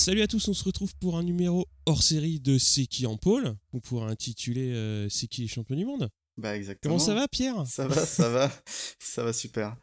Salut 0.00 0.22
à 0.22 0.26
tous, 0.26 0.48
on 0.48 0.54
se 0.54 0.64
retrouve 0.64 0.94
pour 0.96 1.18
un 1.18 1.22
numéro 1.22 1.66
hors 1.84 2.02
série 2.02 2.40
de 2.40 2.56
C'est 2.56 2.86
qui 2.86 3.04
en 3.04 3.18
pôle, 3.18 3.54
on 3.74 3.80
pourra 3.80 4.08
intituler 4.08 4.72
euh, 4.72 5.10
C'est 5.10 5.26
qui 5.26 5.42
les 5.42 5.46
champions 5.46 5.76
du 5.76 5.84
monde? 5.84 6.08
Bah 6.38 6.56
exactement. 6.56 6.94
Comment 6.94 7.04
ça 7.04 7.12
va 7.12 7.28
Pierre? 7.28 7.66
Ça 7.66 7.86
va, 7.86 8.06
ça 8.06 8.30
va, 8.30 8.50
ça 8.98 9.24
va 9.24 9.34
super. 9.34 9.76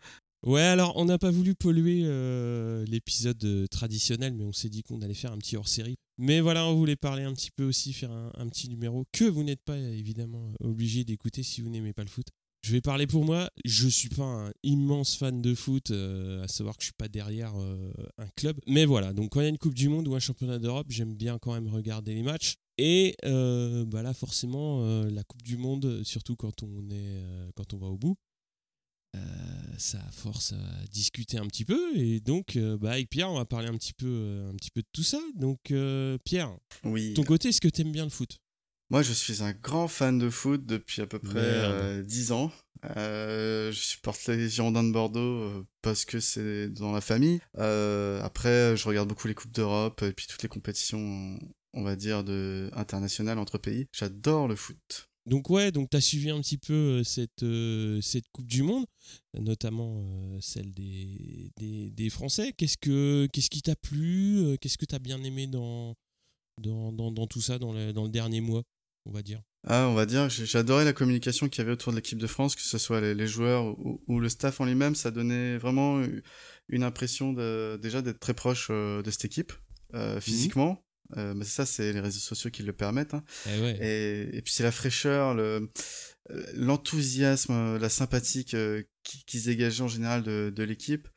Ouais, 0.43 0.63
alors 0.63 0.93
on 0.97 1.05
n'a 1.05 1.19
pas 1.19 1.29
voulu 1.29 1.53
polluer 1.53 2.01
euh, 2.05 2.83
l'épisode 2.87 3.43
euh, 3.45 3.67
traditionnel, 3.67 4.33
mais 4.33 4.43
on 4.43 4.53
s'est 4.53 4.69
dit 4.69 4.81
qu'on 4.81 5.03
allait 5.03 5.13
faire 5.13 5.33
un 5.33 5.37
petit 5.37 5.55
hors 5.55 5.67
série. 5.67 5.97
Mais 6.17 6.39
voilà, 6.39 6.65
on 6.65 6.73
voulait 6.73 6.95
parler 6.95 7.21
un 7.21 7.33
petit 7.33 7.51
peu 7.51 7.65
aussi, 7.65 7.93
faire 7.93 8.09
un, 8.09 8.31
un 8.39 8.47
petit 8.47 8.69
numéro 8.69 9.05
que 9.11 9.25
vous 9.25 9.43
n'êtes 9.43 9.61
pas 9.61 9.77
évidemment 9.77 10.51
obligé 10.61 11.03
d'écouter 11.03 11.43
si 11.43 11.61
vous 11.61 11.69
n'aimez 11.69 11.93
pas 11.93 12.03
le 12.03 12.09
foot. 12.09 12.25
Je 12.67 12.73
vais 12.73 12.81
parler 12.81 13.07
pour 13.07 13.23
moi. 13.23 13.49
Je 13.63 13.87
suis 13.87 14.09
pas 14.09 14.25
un 14.25 14.51
immense 14.61 15.15
fan 15.15 15.41
de 15.41 15.55
foot, 15.55 15.91
euh, 15.91 16.43
à 16.43 16.49
savoir 16.49 16.75
que 16.75 16.81
je 16.83 16.87
suis 16.87 16.97
pas 16.97 17.07
derrière 17.07 17.53
euh, 17.55 17.93
un 18.17 18.27
club. 18.35 18.59
Mais 18.67 18.83
voilà, 18.83 19.13
donc 19.13 19.29
quand 19.29 19.39
il 19.39 19.43
y 19.43 19.45
a 19.45 19.49
une 19.49 19.57
Coupe 19.57 19.73
du 19.73 19.87
Monde 19.87 20.05
ou 20.09 20.15
un 20.15 20.19
championnat 20.19 20.59
d'Europe, 20.59 20.87
j'aime 20.89 21.13
bien 21.13 21.39
quand 21.39 21.53
même 21.53 21.69
regarder 21.69 22.13
les 22.13 22.23
matchs. 22.23 22.55
Et 22.77 23.15
euh, 23.23 23.85
bah 23.85 24.01
là, 24.01 24.13
forcément, 24.13 24.85
la 25.05 25.23
Coupe 25.23 25.43
du 25.43 25.55
Monde, 25.55 26.03
surtout 26.03 26.35
quand 26.35 26.61
on 26.61 26.89
est, 26.89 27.23
quand 27.55 27.73
on 27.73 27.77
va 27.77 27.87
au 27.87 27.97
bout, 27.97 28.17
ça 29.77 30.01
force 30.11 30.51
à 30.51 30.87
discuter 30.91 31.37
un 31.37 31.47
petit 31.47 31.63
peu. 31.63 31.95
Et 31.95 32.19
donc, 32.19 32.57
bah, 32.57 32.91
avec 32.91 33.09
Pierre, 33.09 33.31
on 33.31 33.37
va 33.37 33.45
parler 33.45 33.69
un 33.69 33.77
petit 33.77 33.93
peu, 33.93 34.45
un 34.51 34.55
petit 34.57 34.71
peu 34.71 34.81
de 34.81 34.89
tout 34.91 35.03
ça. 35.03 35.21
Donc, 35.35 35.73
Pierre, 36.25 36.53
oui. 36.83 37.13
ton 37.13 37.23
côté, 37.23 37.47
est-ce 37.47 37.61
que 37.61 37.69
tu 37.69 37.79
aimes 37.79 37.93
bien 37.93 38.03
le 38.03 38.09
foot? 38.09 38.41
Moi, 38.89 39.01
je 39.01 39.11
suis 39.11 39.43
un 39.43 39.51
grand 39.51 39.89
fan 39.89 40.17
de 40.17 40.29
foot 40.29 40.65
depuis 40.65 41.01
à 41.01 41.07
peu 41.07 41.19
près 41.19 41.39
euh, 41.39 42.03
10 42.03 42.31
ans. 42.31 42.51
Euh, 42.95 43.71
je 43.71 43.79
supporte 43.79 44.27
les 44.27 44.49
Girondins 44.49 44.83
de 44.83 44.91
Bordeaux 44.91 45.19
euh, 45.19 45.67
parce 45.81 46.05
que 46.05 46.19
c'est 46.19 46.69
dans 46.69 46.91
la 46.91 47.01
famille. 47.01 47.39
Euh, 47.57 48.21
après, 48.21 48.75
je 48.77 48.87
regarde 48.87 49.09
beaucoup 49.09 49.27
les 49.27 49.35
Coupes 49.35 49.51
d'Europe 49.51 50.01
et 50.03 50.13
puis 50.13 50.27
toutes 50.27 50.43
les 50.43 50.49
compétitions, 50.49 51.39
on 51.73 51.83
va 51.83 51.95
dire, 51.95 52.23
de, 52.23 52.69
internationales 52.73 53.39
entre 53.39 53.57
pays. 53.57 53.87
J'adore 53.93 54.47
le 54.47 54.55
foot. 54.55 55.09
Donc 55.25 55.49
ouais, 55.49 55.73
donc 55.73 55.89
tu 55.89 55.97
as 55.97 56.01
suivi 56.01 56.29
un 56.29 56.39
petit 56.39 56.57
peu 56.57 57.03
cette, 57.03 57.45
cette 58.01 58.29
Coupe 58.31 58.47
du 58.47 58.63
Monde, 58.63 58.85
notamment 59.37 60.39
celle 60.39 60.73
des, 60.73 61.51
des, 61.57 62.09
Français. 62.09 62.53
Qu'est-ce, 62.53 62.77
que, 62.77 63.27
qu'est-ce 63.33 63.49
qui 63.49 63.61
t'a 63.61 63.75
plu? 63.75 64.57
Qu'est-ce 64.61 64.77
que 64.77 64.85
tu 64.85 64.95
as 64.95 64.99
bien 64.99 65.21
aimé 65.23 65.47
dans, 65.47 65.95
dans, 66.61 66.93
dans, 66.93 67.11
dans 67.11 67.27
tout 67.27 67.41
ça, 67.41 67.59
dans 67.59 67.73
le, 67.73 67.91
dans 67.91 68.05
le 68.05 68.09
dernier 68.09 68.39
mois? 68.39 68.63
On 69.07 69.11
va 69.11 69.21
dire 69.21 69.41
ah, 69.69 69.87
on 69.89 69.95
va 69.95 70.05
dire, 70.05 70.29
j'ai 70.29 70.57
adoré 70.57 70.85
la 70.85 70.93
communication 70.93 71.49
qu'il 71.49 71.59
y 71.59 71.61
avait 71.63 71.73
autour 71.73 71.91
de 71.91 71.97
l'équipe 71.97 72.17
de 72.17 72.27
France, 72.27 72.55
que 72.55 72.61
ce 72.61 72.77
soit 72.77 73.01
les, 73.01 73.27
joueurs 73.27 73.75
ou, 74.07 74.19
le 74.19 74.29
staff 74.29 74.61
en 74.61 74.65
lui-même, 74.65 74.95
ça 74.95 75.11
donnait 75.11 75.57
vraiment 75.57 76.01
une 76.69 76.83
impression 76.83 77.33
de, 77.33 77.77
déjà 77.81 78.01
d'être 78.01 78.19
très 78.19 78.33
proche 78.33 78.69
euh, 78.71 79.01
de 79.01 79.11
cette 79.11 79.25
équipe, 79.25 79.51
euh, 79.93 80.15
mhm. 80.15 80.21
physiquement. 80.21 80.83
Euh, 81.17 81.33
mais 81.33 81.43
ça, 81.43 81.65
c'est 81.65 81.91
les 81.91 81.99
réseaux 81.99 82.19
sociaux 82.19 82.49
qui 82.49 82.63
le 82.63 82.71
permettent. 82.71 83.13
Hein. 83.13 83.23
Eh 83.45 84.37
et, 84.37 84.41
puis 84.41 84.53
c'est 84.53 84.63
la 84.63 84.71
fraîcheur, 84.71 85.33
le, 85.33 85.69
l'enthousiasme, 86.53 87.77
la 87.77 87.89
sympathie 87.89 88.45
qui, 88.45 88.57
qui, 89.25 89.39
se 89.39 89.49
dégageait 89.49 89.83
en 89.83 89.87
général 89.87 90.23
de, 90.23 90.51
de 90.53 90.63
l'équipe. 90.63 91.07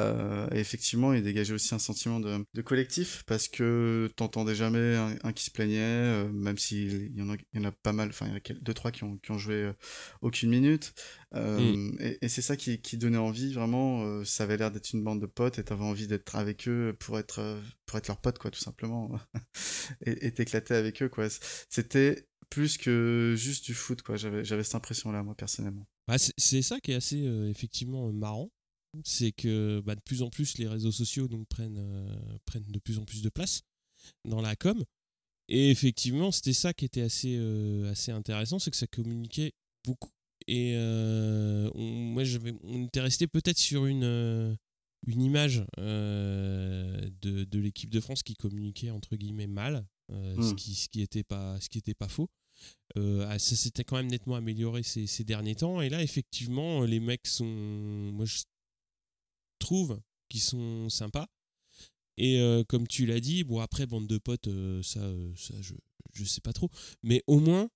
Euh, 0.00 0.48
et 0.52 0.58
effectivement, 0.58 1.12
il 1.12 1.22
dégageait 1.22 1.54
aussi 1.54 1.74
un 1.74 1.78
sentiment 1.78 2.20
de, 2.20 2.44
de 2.52 2.62
collectif 2.62 3.22
parce 3.26 3.48
que 3.48 4.10
t'entendais 4.16 4.54
jamais 4.54 4.96
un, 5.22 5.32
qui 5.32 5.44
se 5.44 5.50
plaignait, 5.50 5.78
euh, 5.80 6.28
même 6.32 6.58
s'il 6.58 7.16
y, 7.16 7.22
en 7.22 7.30
a, 7.30 7.36
il 7.52 7.60
y 7.60 7.64
en 7.64 7.68
a 7.68 7.72
pas 7.72 7.92
mal, 7.92 8.08
enfin 8.08 8.26
il 8.26 8.30
y 8.30 8.32
en 8.32 8.36
a 8.36 8.60
deux 8.60 8.74
trois 8.74 8.90
qui 8.90 9.04
ont, 9.04 9.16
qui 9.18 9.30
ont 9.30 9.38
joué 9.38 9.54
euh, 9.54 9.72
aucune 10.20 10.50
minute. 10.50 10.94
Euh, 11.34 11.58
mm. 11.58 11.96
Et, 12.00 12.18
et 12.22 12.28
c'est 12.28 12.42
ça 12.42 12.56
qui, 12.56 12.80
qui 12.80 12.96
donnait 12.96 13.18
envie 13.18 13.52
vraiment. 13.52 14.24
ça 14.24 14.44
avait 14.44 14.56
l'air 14.56 14.70
d'être 14.70 14.92
une 14.92 15.02
bande 15.02 15.20
de 15.20 15.26
potes 15.26 15.58
et 15.58 15.64
t'avais 15.64 15.84
envie 15.84 16.06
d'être 16.06 16.36
avec 16.36 16.68
eux 16.68 16.94
pour 16.98 17.18
être 17.18 17.60
pour 17.86 17.98
être 17.98 18.08
leur 18.08 18.20
pote 18.20 18.38
quoi, 18.38 18.50
tout 18.50 18.60
simplement, 18.60 19.10
et 20.06 20.32
t'éclater 20.32 20.74
avec 20.74 21.02
eux 21.02 21.08
quoi. 21.08 21.28
C'était 21.68 22.26
plus 22.50 22.78
que 22.78 23.34
juste 23.36 23.64
du 23.64 23.74
foot 23.74 24.02
quoi. 24.02 24.16
J'avais 24.16 24.44
j'avais 24.44 24.64
cette 24.64 24.74
impression 24.74 25.12
là 25.12 25.22
moi 25.22 25.34
personnellement. 25.34 25.86
Bah, 26.06 26.16
c'est 26.18 26.62
ça 26.62 26.80
qui 26.80 26.92
est 26.92 26.96
assez 26.96 27.22
effectivement 27.48 28.12
marrant 28.12 28.50
c'est 29.04 29.32
que 29.32 29.80
bah, 29.84 29.94
de 29.94 30.00
plus 30.00 30.22
en 30.22 30.30
plus 30.30 30.58
les 30.58 30.68
réseaux 30.68 30.92
sociaux 30.92 31.28
donc, 31.28 31.46
prennent, 31.48 31.78
euh, 31.78 32.38
prennent 32.44 32.70
de 32.70 32.78
plus 32.78 32.98
en 32.98 33.04
plus 33.04 33.22
de 33.22 33.28
place 33.28 33.62
dans 34.24 34.40
la 34.40 34.56
com. 34.56 34.84
Et 35.48 35.70
effectivement, 35.70 36.30
c'était 36.30 36.52
ça 36.52 36.72
qui 36.72 36.84
était 36.84 37.02
assez, 37.02 37.36
euh, 37.38 37.90
assez 37.90 38.12
intéressant, 38.12 38.58
c'est 38.58 38.70
que 38.70 38.76
ça 38.76 38.86
communiquait 38.86 39.52
beaucoup. 39.84 40.10
Et 40.46 40.74
euh, 40.76 41.70
on, 41.74 41.84
moi, 41.84 42.22
on 42.62 42.86
était 42.86 43.00
resté 43.00 43.26
peut-être 43.26 43.58
sur 43.58 43.86
une, 43.86 44.56
une 45.06 45.22
image 45.22 45.64
de, 45.78 47.10
de 47.44 47.58
l'équipe 47.58 47.90
de 47.90 48.00
France 48.00 48.22
qui 48.22 48.34
communiquait 48.34 48.90
entre 48.90 49.16
guillemets 49.16 49.46
mal, 49.46 49.86
ce 50.10 50.52
hmm. 50.52 50.56
qui 50.56 50.74
ce 50.74 50.88
qui 50.88 51.00
était 51.00 51.24
pas 51.24 51.58
ce 51.60 51.68
qui 51.70 51.78
était 51.78 51.94
pas 51.94 52.08
faux. 52.08 52.28
ça 52.94 53.38
s'était 53.38 53.84
quand 53.84 53.96
même 53.96 54.10
nettement 54.10 54.36
amélioré 54.36 54.82
ces, 54.82 55.06
ces, 55.06 55.24
derniers 55.24 55.54
temps. 55.54 55.80
Et 55.80 55.88
là, 55.88 56.02
effectivement, 56.02 56.82
les 56.82 57.00
mecs 57.00 57.26
sont. 57.26 57.46
Moi, 57.46 58.26
je 58.26 58.42
trouve 59.58 60.00
qui 60.28 60.38
sont 60.38 60.88
sympas. 60.88 61.28
Et 62.16 62.40
euh, 62.40 62.64
comme 62.64 62.86
tu 62.86 63.06
l'as 63.06 63.20
dit, 63.20 63.44
bon 63.44 63.60
après 63.60 63.86
bande 63.86 64.06
de 64.06 64.18
potes, 64.18 64.48
euh, 64.48 64.82
ça, 64.82 65.00
euh, 65.00 65.32
ça 65.36 65.54
je, 65.60 65.74
je 66.12 66.24
sais 66.24 66.40
pas 66.40 66.52
trop. 66.52 66.70
Mais 67.02 67.22
au 67.26 67.40
moins, 67.40 67.68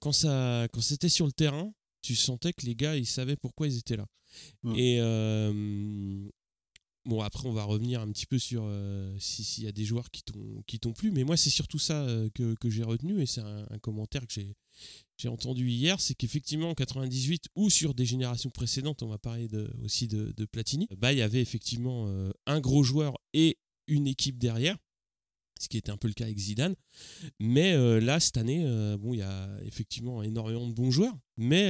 quand 0.00 0.12
ça, 0.12 0.68
quand 0.72 0.80
c'était 0.80 1.08
sur 1.08 1.26
le 1.26 1.32
terrain, 1.32 1.72
tu 2.00 2.14
sentais 2.14 2.52
que 2.52 2.64
les 2.64 2.76
gars, 2.76 2.96
ils 2.96 3.06
savaient 3.06 3.36
pourquoi 3.36 3.66
ils 3.66 3.76
étaient 3.76 3.96
là. 3.96 4.06
Mmh. 4.62 4.74
Et 4.76 4.98
bon 7.08 7.20
après, 7.20 7.48
on 7.48 7.52
va 7.52 7.64
revenir 7.64 8.00
un 8.00 8.10
petit 8.12 8.26
peu 8.26 8.38
sur 8.38 8.70
s'il 9.18 9.64
y 9.64 9.68
a 9.68 9.72
des 9.72 9.84
joueurs 9.84 10.10
qui 10.10 10.22
t'ont 10.22 10.62
qui 10.66 10.78
t'ont 10.78 10.92
plu. 10.92 11.10
Mais 11.10 11.24
moi, 11.24 11.36
c'est 11.36 11.50
surtout 11.50 11.78
ça 11.78 12.06
que, 12.34 12.54
que 12.54 12.70
j'ai 12.70 12.84
retenu 12.84 13.20
et 13.20 13.26
c'est 13.26 13.40
un, 13.40 13.66
un, 13.70 13.78
commentaire 13.78 14.26
que 14.26 14.32
j'ai 14.32 14.54
j'ai 15.18 15.28
entendu 15.28 15.68
hier, 15.68 16.00
c'est 16.00 16.14
qu'effectivement 16.14 16.70
en 16.70 16.74
98 16.74 17.48
ou 17.56 17.70
sur 17.70 17.92
des 17.92 18.06
générations 18.06 18.50
précédentes, 18.50 19.02
on 19.02 19.08
va 19.08 19.18
parler 19.18 19.48
de, 19.48 19.68
aussi 19.82 20.06
de, 20.06 20.32
Platini, 20.46 20.88
bah 20.96 21.12
il 21.12 21.18
y 21.18 21.22
avait 21.22 21.42
effectivement 21.42 22.06
euh, 22.06 22.30
un 22.46 22.60
gros 22.60 22.82
joueur 22.82 23.18
et 23.32 23.58
une 23.88 24.06
équipe 24.06 24.38
derrière, 24.38 24.76
ce 25.60 25.68
qui 25.68 25.76
était 25.76 25.90
un 25.90 25.96
peu 25.96 26.06
le 26.08 26.14
cas 26.14 26.24
avec 26.24 26.38
Zidane. 26.38 26.76
Mais 27.40 27.72
euh, 27.72 28.00
là 28.00 28.20
cette 28.20 28.36
année, 28.36 28.64
euh, 28.64 28.96
bon 28.96 29.12
il 29.12 29.18
y 29.18 29.22
a 29.22 29.48
effectivement 29.64 30.22
énormément 30.22 30.68
de 30.68 30.72
bons 30.72 30.90
joueurs, 30.92 31.16
mais 31.36 31.64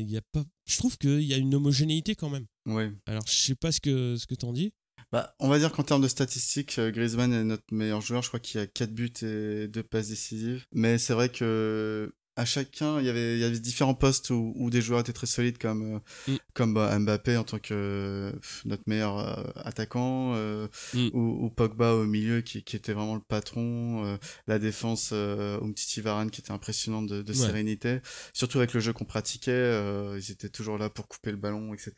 il 0.00 0.10
y 0.10 0.16
a 0.16 0.22
pas, 0.32 0.44
je 0.66 0.76
trouve 0.76 0.98
qu'il 0.98 1.22
y 1.22 1.32
a 1.32 1.38
une 1.38 1.54
homogénéité 1.54 2.16
quand 2.16 2.30
même. 2.30 2.46
Ouais. 2.66 2.90
Alors 3.06 3.26
je 3.26 3.32
sais 3.32 3.54
pas 3.54 3.70
ce 3.70 3.80
que 3.80 4.16
ce 4.16 4.26
que 4.26 4.34
t'en 4.34 4.52
dis. 4.52 4.72
Bah, 5.12 5.34
on 5.38 5.48
va 5.48 5.58
dire 5.58 5.72
qu'en 5.72 5.82
termes 5.82 6.02
de 6.02 6.08
statistiques, 6.08 6.78
Griezmann 6.78 7.32
est 7.32 7.44
notre 7.44 7.64
meilleur 7.72 8.00
joueur. 8.00 8.22
Je 8.22 8.28
crois 8.28 8.40
qu'il 8.40 8.60
a 8.60 8.66
4 8.66 8.92
buts 8.92 9.12
et 9.22 9.68
2 9.68 9.82
passes 9.82 10.08
décisives. 10.08 10.64
Mais 10.72 10.98
c'est 10.98 11.14
vrai 11.14 11.28
que 11.28 12.14
à 12.38 12.44
chacun, 12.44 13.00
il 13.00 13.06
y 13.06 13.08
avait, 13.08 13.34
il 13.34 13.40
y 13.40 13.44
avait 13.44 13.58
différents 13.58 13.94
postes 13.94 14.30
où, 14.30 14.52
où 14.54 14.70
des 14.70 14.80
joueurs 14.80 15.00
étaient 15.00 15.12
très 15.12 15.26
solides 15.26 15.58
comme, 15.58 15.96
euh, 16.28 16.32
mm. 16.32 16.36
comme 16.54 16.72
bah, 16.72 16.96
Mbappé 16.96 17.36
en 17.36 17.42
tant 17.42 17.58
que 17.58 18.32
notre 18.64 18.84
meilleur 18.86 19.18
euh, 19.18 19.42
attaquant, 19.56 20.34
euh, 20.36 20.68
mm. 20.94 21.08
ou, 21.14 21.46
ou, 21.46 21.50
Pogba 21.50 21.94
au 21.94 22.04
milieu 22.04 22.40
qui, 22.40 22.62
qui 22.62 22.76
était 22.76 22.92
vraiment 22.92 23.16
le 23.16 23.20
patron, 23.20 24.16
la 24.46 24.60
défense 24.60 25.10
euh, 25.12 25.60
Umtiti 25.60 26.00
Varane 26.00 26.30
qui 26.30 26.40
était 26.40 26.52
impressionnante 26.52 27.08
de, 27.08 27.22
de 27.22 27.32
sérénité, 27.32 27.98
surtout 28.32 28.58
avec 28.58 28.72
le 28.72 28.78
jeu 28.78 28.92
qu'on 28.92 29.04
pratiquait, 29.04 29.74
ils 30.16 30.30
étaient 30.30 30.48
toujours 30.48 30.78
là 30.78 30.88
pour 30.90 31.08
couper 31.08 31.32
le 31.32 31.38
ballon, 31.38 31.74
etc. 31.74 31.92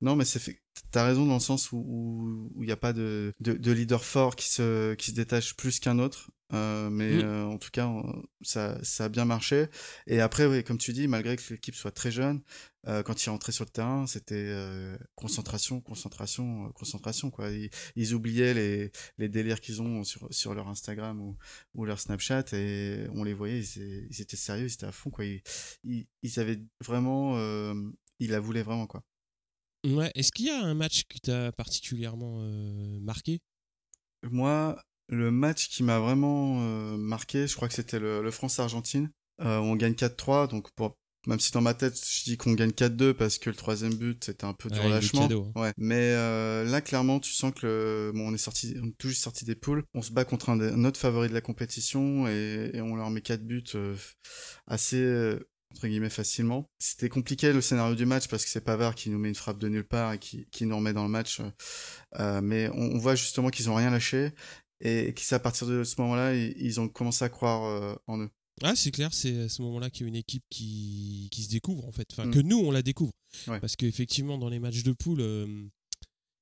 Non, 0.00 0.16
mais 0.16 0.24
c'est 0.24 0.38
fait, 0.38 0.62
T'as 0.90 1.04
raison 1.04 1.24
dans 1.26 1.34
le 1.34 1.40
sens 1.40 1.70
où 1.70 2.50
il 2.58 2.66
n'y 2.66 2.72
a 2.72 2.76
pas 2.76 2.92
de, 2.92 3.32
de, 3.40 3.52
de, 3.52 3.72
leader 3.72 4.04
fort 4.04 4.34
qui 4.34 4.48
se, 4.48 4.94
qui 4.94 5.12
se 5.12 5.16
détache 5.16 5.54
plus 5.54 5.78
qu'un 5.78 6.00
autre. 6.00 6.30
Euh, 6.54 6.88
mais 6.90 7.16
mmh. 7.16 7.20
euh, 7.20 7.44
en 7.46 7.58
tout 7.58 7.70
cas, 7.70 7.90
ça, 8.42 8.78
ça 8.82 9.06
a 9.06 9.08
bien 9.08 9.24
marché. 9.24 9.66
Et 10.06 10.20
après, 10.20 10.46
oui, 10.46 10.62
comme 10.62 10.78
tu 10.78 10.92
dis, 10.92 11.08
malgré 11.08 11.36
que 11.36 11.42
l'équipe 11.50 11.74
soit 11.74 11.90
très 11.90 12.10
jeune, 12.10 12.42
euh, 12.86 13.02
quand 13.02 13.24
ils 13.24 13.30
rentraient 13.30 13.52
sur 13.52 13.64
le 13.64 13.70
terrain, 13.70 14.06
c'était 14.06 14.54
concentration, 15.14 15.80
concentration, 15.80 16.70
concentration. 16.72 17.30
Quoi. 17.30 17.50
Ils, 17.50 17.70
ils 17.96 18.14
oubliaient 18.14 18.54
les, 18.54 18.92
les 19.18 19.28
délires 19.28 19.60
qu'ils 19.60 19.82
ont 19.82 20.04
sur, 20.04 20.32
sur 20.32 20.54
leur 20.54 20.68
Instagram 20.68 21.20
ou, 21.20 21.36
ou 21.74 21.84
leur 21.84 21.98
Snapchat 21.98 22.44
et 22.52 23.06
on 23.12 23.24
les 23.24 23.34
voyait, 23.34 23.60
ils, 23.60 24.06
ils 24.10 24.20
étaient 24.20 24.36
sérieux, 24.36 24.66
ils 24.66 24.72
étaient 24.72 24.86
à 24.86 24.92
fond. 24.92 25.10
Quoi. 25.10 25.24
Ils, 25.24 25.42
ils, 25.82 26.06
ils 26.22 26.40
avaient 26.40 26.60
vraiment, 26.80 27.38
ils 28.20 28.30
la 28.30 28.40
voulaient 28.40 28.62
vraiment. 28.62 28.86
Quoi. 28.86 29.02
Ouais. 29.86 30.12
Est-ce 30.14 30.30
qu'il 30.30 30.46
y 30.46 30.50
a 30.50 30.62
un 30.62 30.74
match 30.74 31.04
qui 31.08 31.20
t'a 31.20 31.52
particulièrement 31.52 32.38
marqué? 33.00 33.40
Moi, 34.30 34.82
le 35.08 35.30
match 35.30 35.68
qui 35.68 35.82
m'a 35.82 35.98
vraiment 35.98 36.58
euh, 36.60 36.96
marqué, 36.96 37.46
je 37.46 37.54
crois 37.56 37.68
que 37.68 37.74
c'était 37.74 37.98
le, 37.98 38.30
France-Argentine. 38.30 39.10
Euh, 39.40 39.58
on 39.58 39.76
gagne 39.76 39.94
4-3, 39.94 40.48
donc 40.48 40.70
pour, 40.72 40.96
même 41.26 41.40
si 41.40 41.52
dans 41.52 41.60
ma 41.60 41.74
tête 41.74 41.96
je 41.96 42.24
dis 42.24 42.36
qu'on 42.36 42.52
gagne 42.52 42.70
4-2 42.70 43.14
parce 43.14 43.38
que 43.38 43.50
le 43.50 43.56
troisième 43.56 43.94
but 43.94 44.24
c'était 44.24 44.44
un 44.44 44.52
peu 44.52 44.68
du 44.68 44.78
relâchement. 44.78 45.28
Hein. 45.30 45.60
Ouais. 45.60 45.72
Mais 45.76 46.12
euh, 46.14 46.64
là 46.64 46.80
clairement 46.80 47.20
tu 47.20 47.32
sens 47.32 47.52
que 47.52 47.66
le, 47.66 48.12
bon 48.14 48.28
on 48.28 48.34
est 48.34 48.38
sorti, 48.38 48.76
on 48.82 48.88
est 48.88 48.98
tout 48.98 49.08
juste 49.08 49.22
sorti 49.22 49.44
des 49.44 49.54
poules. 49.54 49.84
On 49.94 50.02
se 50.02 50.12
bat 50.12 50.24
contre 50.24 50.50
un, 50.50 50.60
un 50.60 50.84
autre 50.84 51.00
favori 51.00 51.28
de 51.28 51.34
la 51.34 51.40
compétition 51.40 52.28
et, 52.28 52.70
et 52.74 52.80
on 52.80 52.96
leur 52.96 53.10
met 53.10 53.20
4 53.20 53.42
buts 53.44 53.64
euh, 53.74 53.96
assez 54.66 55.00
euh, 55.00 55.38
entre 55.72 55.88
guillemets 55.88 56.10
facilement. 56.10 56.70
C'était 56.78 57.08
compliqué 57.08 57.52
le 57.52 57.60
scénario 57.60 57.94
du 57.94 58.06
match 58.06 58.28
parce 58.28 58.44
que 58.44 58.50
c'est 58.50 58.60
Pavard 58.60 58.94
qui 58.94 59.10
nous 59.10 59.18
met 59.18 59.28
une 59.28 59.34
frappe 59.34 59.58
de 59.58 59.68
nulle 59.68 59.86
part 59.86 60.12
et 60.12 60.18
qui, 60.18 60.46
qui 60.52 60.66
nous 60.66 60.76
remet 60.76 60.92
dans 60.92 61.02
le 61.02 61.10
match. 61.10 61.40
Euh, 62.20 62.40
mais 62.40 62.68
on, 62.68 62.94
on 62.94 62.98
voit 62.98 63.16
justement 63.16 63.50
qu'ils 63.50 63.70
ont 63.70 63.74
rien 63.74 63.90
lâché 63.90 64.32
et 64.84 65.14
qui 65.14 65.24
c'est 65.24 65.34
à 65.34 65.40
partir 65.40 65.66
de 65.66 65.82
ce 65.84 66.00
moment-là, 66.00 66.34
ils, 66.34 66.80
ont 66.80 66.88
commencé 66.88 67.24
à 67.24 67.28
croire 67.28 67.98
en 68.06 68.20
eux. 68.20 68.30
Ah, 68.62 68.76
c'est 68.76 68.92
clair, 68.92 69.12
c'est 69.12 69.40
à 69.40 69.48
ce 69.48 69.62
moment-là 69.62 69.90
qu'il 69.90 70.02
y 70.02 70.04
a 70.04 70.08
une 70.08 70.16
équipe 70.16 70.44
qui, 70.48 71.28
qui 71.32 71.42
se 71.42 71.48
découvre, 71.48 71.86
en 71.86 71.92
fait. 71.92 72.08
Enfin, 72.12 72.30
que 72.30 72.38
mm. 72.38 72.46
nous, 72.46 72.58
on 72.58 72.70
la 72.70 72.82
découvre. 72.82 73.12
Parce 73.46 73.74
qu'effectivement, 73.76 74.38
dans 74.38 74.48
les 74.48 74.60
matchs 74.60 74.84
de 74.84 74.92
poule, 74.92 75.20
euh, 75.20 75.64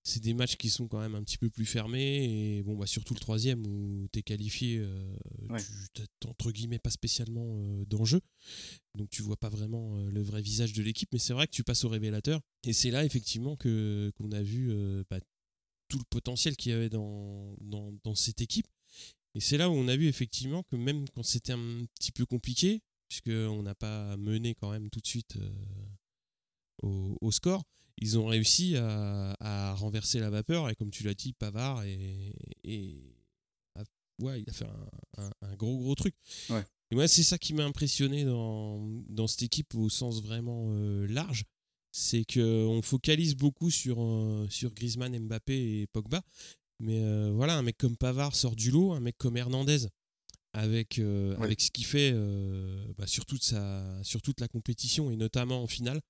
c'est 0.02 0.20
des 0.20 0.34
matchs 0.34 0.56
qui 0.56 0.68
sont 0.68 0.88
quand 0.88 1.00
même 1.00 1.14
un 1.14 1.22
petit 1.22 1.38
peu 1.38 1.48
plus 1.48 1.64
fermés. 1.64 2.58
Et 2.58 2.62
bon, 2.62 2.76
bah, 2.76 2.86
surtout 2.86 3.14
le 3.14 3.20
troisième 3.20 3.66
où 3.66 4.08
tu 4.12 4.18
es 4.18 4.22
qualifié, 4.22 4.78
euh, 4.78 5.16
tu 5.94 6.02
entre 6.28 6.52
guillemets, 6.52 6.78
pas 6.78 6.90
spécialement 6.90 7.56
euh, 7.56 7.84
d'enjeu. 7.86 8.20
Donc, 8.94 9.08
tu 9.08 9.22
vois 9.22 9.38
pas 9.38 9.48
vraiment 9.48 9.96
le 10.04 10.22
vrai 10.22 10.42
visage 10.42 10.74
de 10.74 10.82
l'équipe. 10.82 11.08
Mais 11.14 11.18
c'est 11.18 11.32
vrai 11.32 11.46
que 11.46 11.52
tu 11.52 11.64
passes 11.64 11.84
au 11.84 11.88
révélateur. 11.88 12.40
Et 12.66 12.74
c'est 12.74 12.90
là, 12.90 13.06
effectivement, 13.06 13.56
que 13.56 14.12
qu'on 14.16 14.32
a 14.32 14.42
vu 14.42 14.70
bah, 15.08 15.18
tout 15.88 15.98
le 15.98 16.04
potentiel 16.04 16.56
qu'il 16.56 16.72
y 16.72 16.74
avait 16.74 16.88
dans, 16.88 17.54
dans, 17.60 17.92
dans 18.04 18.14
cette 18.14 18.40
équipe. 18.40 18.66
Et 19.34 19.40
c'est 19.40 19.56
là 19.56 19.70
où 19.70 19.72
on 19.72 19.88
a 19.88 19.96
vu 19.96 20.08
effectivement 20.08 20.62
que 20.62 20.76
même 20.76 21.08
quand 21.10 21.22
c'était 21.22 21.52
un 21.52 21.86
petit 21.94 22.12
peu 22.12 22.26
compliqué, 22.26 22.82
puisqu'on 23.08 23.62
n'a 23.62 23.74
pas 23.74 24.16
mené 24.16 24.54
quand 24.54 24.70
même 24.70 24.90
tout 24.90 25.00
de 25.00 25.06
suite 25.06 25.36
euh, 25.36 27.14
au, 27.20 27.30
score, 27.30 27.62
ils 27.98 28.18
ont 28.18 28.26
réussi 28.26 28.76
à, 28.76 29.74
renverser 29.76 30.18
la 30.20 30.30
vapeur. 30.30 30.68
Et 30.70 30.74
comme 30.74 30.90
tu 30.90 31.04
l'as 31.04 31.14
dit, 31.14 31.32
Pavard 31.32 31.84
et, 31.84 32.34
ouais, 34.18 34.42
il 34.42 34.50
a 34.50 34.52
fait 34.52 34.66
un, 35.16 35.54
gros 35.56 35.78
gros 35.78 35.94
truc. 35.94 36.14
Et 36.90 36.94
moi, 36.94 37.08
c'est 37.08 37.22
ça 37.22 37.38
qui 37.38 37.54
m'a 37.54 37.64
impressionné 37.64 38.24
dans, 38.24 38.78
dans, 39.08 39.26
cette 39.26 39.42
équipe 39.42 39.74
au 39.74 39.88
sens 39.88 40.22
vraiment 40.22 40.66
euh, 40.68 41.06
large. 41.06 41.44
C'est 41.92 42.24
qu'on 42.24 42.80
focalise 42.82 43.36
beaucoup 43.36 43.70
sur, 43.70 44.02
euh, 44.02 44.46
sur 44.48 44.72
Griezmann, 44.72 45.16
Mbappé 45.18 45.82
et 45.82 45.86
Pogba. 45.86 46.22
Mais 46.82 47.04
euh, 47.04 47.30
voilà, 47.32 47.56
un 47.56 47.62
mec 47.62 47.78
comme 47.78 47.96
Pavard 47.96 48.34
sort 48.34 48.56
du 48.56 48.72
lot, 48.72 48.92
un 48.92 48.98
mec 48.98 49.16
comme 49.16 49.36
Hernandez, 49.36 49.86
avec, 50.52 50.98
euh, 50.98 51.36
avec 51.38 51.60
ce 51.60 51.70
qu'il 51.70 51.86
fait 51.86 52.10
euh, 52.12 52.84
bah, 52.98 53.06
sur, 53.06 53.24
toute 53.24 53.44
sa, 53.44 54.02
sur 54.02 54.20
toute 54.20 54.40
la 54.40 54.48
compétition 54.48 55.10
et 55.12 55.16
notamment 55.16 55.62
en 55.62 55.68
finale. 55.68 56.00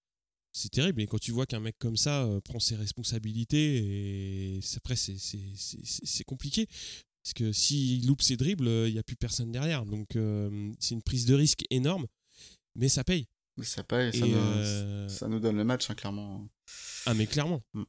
C'est 0.52 0.70
terrible. 0.70 1.02
Et 1.02 1.06
quand 1.06 1.19
tu 1.19 1.31
vois 1.31 1.44
qu'un 1.44 1.61
mec 1.61 1.76
comme 1.79 1.99
ça 1.99 2.29
prend 2.44 2.58
ses 2.58 2.76
responsabilités, 2.76 4.56
et 4.56 4.61
après, 4.76 4.96
c'est 4.96 6.25
compliqué. 6.25 6.67
Parce 7.23 7.34
que 7.34 7.52
s'il 7.52 8.06
loupe 8.06 8.20
ses 8.20 8.37
dribbles, 8.37 8.69
il 8.69 8.93
n'y 8.93 8.99
a 8.99 9.02
plus 9.02 9.17
personne 9.17 9.50
derrière. 9.50 9.87
Donc, 9.87 10.08
c'est 10.79 10.94
une 10.94 11.02
prise 11.02 11.25
de 11.25 11.34
risque 11.34 11.64
énorme, 11.70 12.06
mais 12.75 12.90
ça 12.90 13.02
paye. 13.02 13.26
Ça 13.60 13.84
paye, 13.84 14.16
ça, 14.16 14.26
nous, 14.26 15.08
ça 15.08 15.28
nous 15.28 15.38
donne 15.38 15.56
le 15.56 15.64
match, 15.64 15.90
hein, 15.90 15.94
clairement. 15.94 16.49
Ah, 17.06 17.14
mais 17.14 17.26
clairement. 17.26 17.62
Mm. 17.75 17.82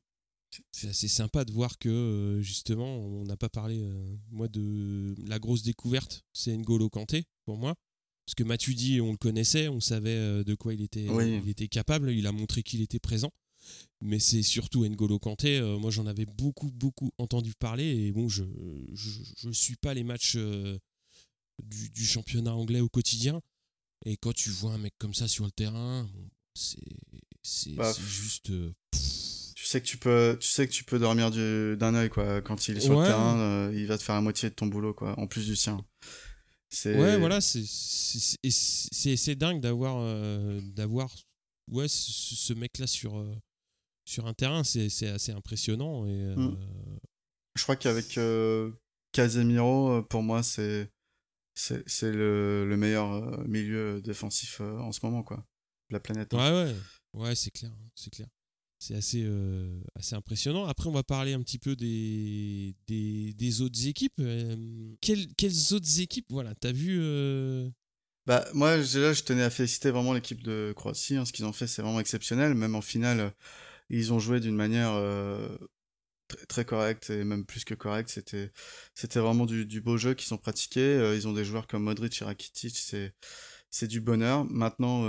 C'est 0.71 0.89
assez 0.89 1.07
sympa 1.07 1.45
de 1.45 1.51
voir 1.51 1.77
que 1.77 1.89
euh, 1.89 2.41
justement 2.41 2.97
on 2.97 3.23
n'a 3.23 3.37
pas 3.37 3.49
parlé 3.49 3.79
euh, 3.79 4.15
moi 4.31 4.47
de 4.47 5.15
la 5.27 5.39
grosse 5.39 5.63
découverte 5.63 6.23
c'est 6.33 6.55
N'Golo 6.55 6.89
Kanté 6.89 7.25
pour 7.45 7.57
moi. 7.57 7.75
Parce 8.25 8.35
que 8.35 8.43
Matuidi 8.43 9.01
on 9.01 9.11
le 9.11 9.17
connaissait 9.17 9.67
on 9.67 9.79
savait 9.79 10.11
euh, 10.11 10.43
de 10.43 10.55
quoi 10.55 10.73
il 10.73 10.81
était 10.81 11.05
il 11.05 11.49
était 11.49 11.67
capable 11.67 12.11
il 12.11 12.27
a 12.27 12.31
montré 12.31 12.63
qu'il 12.63 12.81
était 12.81 12.99
présent. 12.99 13.31
Mais 14.01 14.19
c'est 14.19 14.43
surtout 14.43 14.85
N'Golo 14.85 15.19
Kanté 15.19 15.59
moi 15.79 15.89
j'en 15.89 16.05
avais 16.05 16.25
beaucoup 16.25 16.71
beaucoup 16.71 17.11
entendu 17.17 17.53
parler. 17.57 17.85
Et 17.85 18.11
bon 18.11 18.29
je 18.29 18.43
je, 18.93 19.51
suis 19.51 19.77
pas 19.77 19.93
les 19.93 20.03
matchs 20.03 20.37
du, 21.63 22.05
championnat 22.05 22.53
anglais 22.53 22.81
au 22.81 22.89
quotidien 22.89 23.41
et 24.05 24.17
quand 24.17 24.33
tu 24.33 24.49
vois 24.49 24.73
un 24.73 24.77
mec 24.77 24.93
comme 24.99 25.13
ça 25.13 25.27
sur 25.27 25.45
le 25.45 25.51
terrain 25.51 26.09
c'est 26.55 26.77
c'est 27.41 27.75
bah, 27.75 27.91
juste 28.05 28.51
tu 29.63 29.69
sais 29.69 29.79
que 29.79 29.85
tu 29.85 29.95
peux, 29.95 30.37
tu 30.41 30.49
sais 30.49 30.67
que 30.67 30.73
tu 30.73 30.83
peux 30.83 30.99
dormir 30.99 31.31
d'un 31.31 31.95
œil 31.95 32.09
quoi. 32.09 32.41
Quand 32.41 32.67
il 32.67 32.75
est 32.75 32.81
sur 32.81 32.99
le 32.99 33.07
terrain, 33.07 33.39
euh, 33.39 33.71
il 33.73 33.87
va 33.87 33.97
te 33.97 34.03
faire 34.03 34.15
la 34.15 34.19
moitié 34.19 34.49
de 34.49 34.53
ton 34.53 34.67
boulot 34.67 34.93
quoi, 34.93 35.17
en 35.17 35.25
plus 35.25 35.45
du 35.45 35.55
sien. 35.55 35.77
Ouais, 36.83 37.17
voilà, 37.17 37.39
c'est 37.39 37.63
c'est 38.49 39.35
dingue 39.35 39.61
d'avoir 39.61 39.95
euh, 39.99 40.59
d'avoir 40.61 41.15
ouais 41.71 41.87
ce, 41.87 42.51
mec 42.53 42.77
là 42.77 42.87
sur 42.87 43.17
euh, 43.17 43.33
sur 44.03 44.27
un 44.27 44.33
terrain, 44.33 44.65
c'est 44.65 45.07
assez 45.07 45.31
impressionnant 45.31 46.05
et. 46.07 46.35
Mm. 46.35 46.57
Je 47.55 47.63
crois 47.63 47.77
qu'avec 47.77 48.19
Casemiro, 49.13 50.03
pour 50.03 50.23
moi, 50.23 50.43
c'est 50.43 50.91
c'est 51.55 52.11
le, 52.11 52.65
le, 52.67 52.77
meilleur 52.77 53.47
milieu 53.47 54.01
défensif 54.01 54.61
en 54.61 54.91
ce 54.91 54.99
moment 55.03 55.23
quoi, 55.23 55.45
la 55.89 55.99
planète. 55.99 56.33
Hein. 56.33 56.37
Ouais 56.37 56.73
ouais 57.13 57.25
ouais, 57.25 57.35
c'est 57.35 57.51
clair, 57.51 57.71
c'est 57.95 58.09
clair 58.09 58.27
c'est 58.83 58.95
assez, 58.95 59.23
euh, 59.25 59.81
assez 59.95 60.15
impressionnant. 60.15 60.65
Après, 60.65 60.89
on 60.89 60.91
va 60.91 61.03
parler 61.03 61.33
un 61.33 61.41
petit 61.41 61.57
peu 61.57 61.75
des, 61.75 62.75
des, 62.87 63.61
autres 63.61 63.87
équipes. 63.87 64.19
Euh, 64.19 64.55
quelles, 64.99 65.27
quelles, 65.35 65.73
autres 65.73 66.01
équipes 66.01 66.25
Voilà, 66.29 66.53
t'as 66.55 66.73
vu 66.73 66.97
euh, 66.99 67.69
bah, 68.25 68.45
moi, 68.53 68.75
là, 68.77 68.83
je 69.13 69.23
tenais 69.23 69.43
à 69.43 69.49
féliciter 69.49 69.89
vraiment 69.89 70.13
l'équipe 70.13 70.43
de 70.43 70.73
Croatie. 70.75 71.15
Hein. 71.15 71.23
Ce 71.23 71.31
qu'ils 71.31 71.45
ont 71.45 71.53
fait, 71.53 71.67
c'est 71.67 71.81
vraiment 71.81 72.01
exceptionnel. 72.01 72.55
Même 72.55 72.75
en 72.75 72.81
finale, 72.81 73.33
ils 73.89 74.11
ont 74.11 74.19
joué 74.19 74.41
d'une 74.41 74.55
manière 74.55 74.93
très, 76.35 76.45
très, 76.45 76.65
correcte 76.65 77.09
et 77.09 77.23
même 77.23 77.45
plus 77.45 77.65
que 77.65 77.73
correcte. 77.73 78.09
C'était, 78.09 78.51
c'était 78.95 79.19
vraiment 79.19 79.45
du, 79.45 79.81
beau 79.81 79.97
jeu 79.97 80.13
qu'ils 80.13 80.33
ont 80.33 80.37
pratiqué. 80.37 81.13
ils 81.15 81.27
ont 81.27 81.33
des 81.33 81.45
joueurs 81.45 81.67
comme 81.67 81.83
Modric 81.83 82.21
et 82.21 82.25
Rakitic. 82.25 82.77
C'est, 82.77 83.13
c'est 83.69 83.87
du 83.87 84.01
bonheur. 84.01 84.45
Maintenant, 84.45 85.03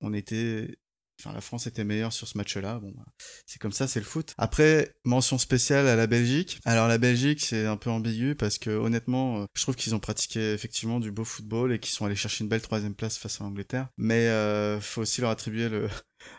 on 0.00 0.12
était 0.12 0.78
Enfin, 1.20 1.34
la 1.34 1.40
France 1.42 1.66
était 1.66 1.84
meilleure 1.84 2.12
sur 2.12 2.26
ce 2.26 2.38
match-là. 2.38 2.78
Bon, 2.78 2.92
bah, 2.96 3.04
c'est 3.44 3.60
comme 3.60 3.72
ça, 3.72 3.86
c'est 3.86 4.00
le 4.00 4.06
foot. 4.06 4.34
Après, 4.38 4.94
mention 5.04 5.36
spéciale 5.36 5.86
à 5.86 5.96
la 5.96 6.06
Belgique. 6.06 6.60
Alors 6.64 6.88
la 6.88 6.96
Belgique, 6.96 7.42
c'est 7.42 7.66
un 7.66 7.76
peu 7.76 7.90
ambigu 7.90 8.34
parce 8.34 8.58
que 8.58 8.70
honnêtement, 8.70 9.42
euh, 9.42 9.44
je 9.54 9.62
trouve 9.62 9.76
qu'ils 9.76 9.94
ont 9.94 9.98
pratiqué 10.00 10.52
effectivement 10.52 10.98
du 10.98 11.12
beau 11.12 11.24
football 11.24 11.72
et 11.72 11.78
qu'ils 11.78 11.92
sont 11.92 12.06
allés 12.06 12.16
chercher 12.16 12.44
une 12.44 12.48
belle 12.48 12.62
troisième 12.62 12.94
place 12.94 13.18
face 13.18 13.40
à 13.40 13.44
l'Angleterre. 13.44 13.88
Mais 13.98 14.28
euh, 14.28 14.80
faut 14.80 15.02
aussi 15.02 15.20
leur 15.20 15.30
attribuer 15.30 15.68
le, 15.68 15.88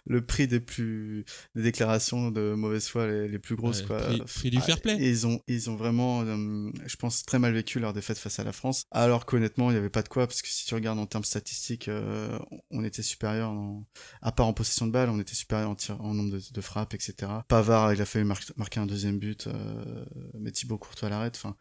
le 0.06 0.25
prix 0.25 0.48
des 0.48 0.60
plus 0.60 1.25
des 1.56 1.63
déclarations 1.63 2.31
de 2.31 2.54
mauvaise 2.54 2.88
foi 2.88 3.07
les, 3.07 3.39
plus 3.39 3.56
grosses 3.56 3.81
quoi. 3.81 4.00
Prix, 4.25 4.50
du 4.50 4.62
fair 4.62 4.81
play. 4.81 4.98
Ah, 5.00 5.01
ils 5.01 5.28
ont 5.28 5.42
ils 5.48 5.69
ont 5.69 5.75
vraiment 5.75 6.24
euh, 6.24 6.72
je 6.86 6.95
pense 6.95 7.24
très 7.24 7.39
mal 7.39 7.54
vécu 7.54 7.80
leur 7.80 7.94
défaite 7.94 8.18
face 8.18 8.39
à 8.39 8.44
la 8.44 8.51
France 8.51 8.83
alors 8.92 9.25
qu'honnêtement 9.25 9.69
il 9.69 9.74
n'y 9.74 9.80
avait 9.80 9.89
pas 9.89 10.04
de 10.04 10.10
quoi 10.10 10.28
parce 10.28 10.42
que 10.42 10.48
si 10.48 10.66
tu 10.66 10.74
regardes 10.75 11.00
en 11.00 11.06
termes 11.06 11.23
statistiques 11.23 11.88
euh, 11.88 12.38
on 12.69 12.83
était 12.83 13.04
supérieur 13.04 13.54
à 14.21 14.31
part 14.31 14.47
en 14.47 14.54
possession 14.54 14.88
de 14.88 14.92
balle 14.92 15.09
on 15.09 15.19
était 15.19 15.35
supérieur 15.35 15.69
en 15.69 15.76
tir 15.76 16.00
en 16.02 16.14
nombre 16.14 16.38
de, 16.52 16.61
frappes 16.61 16.94
etc. 16.94 17.31
Pavard 17.47 17.94
il 17.94 18.02
a 18.02 18.06
fallu 18.06 18.26
marquer 18.26 18.80
un 18.80 18.85
deuxième 18.85 19.19
but 19.19 19.47
euh, 19.47 20.06
mais 20.40 20.52
Thibaut 20.52 20.78
Courtois 20.78 21.09
l'arrête 21.09 21.35
enfin 21.35 21.56